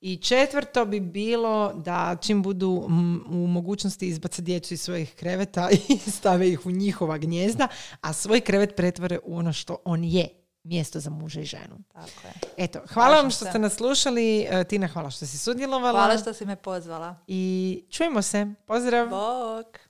[0.00, 2.86] I četvrto bi bilo da čim budu
[3.30, 7.68] u mogućnosti izbace djecu iz svojih kreveta i stave ih u njihova gnjezda,
[8.00, 10.28] a svoj krevet pretvore u ono što on je,
[10.62, 11.78] mjesto za muža i ženu.
[11.92, 12.32] Tako je.
[12.56, 13.50] Eto, hvala vam Slažem što se.
[13.50, 14.46] ste nas slušali.
[14.50, 16.00] E, Tina, hvala što si sudjelovala.
[16.00, 17.16] Hvala što si me pozvala.
[17.26, 18.46] I čujemo se.
[18.66, 19.08] Pozdrav!
[19.08, 19.89] Bok!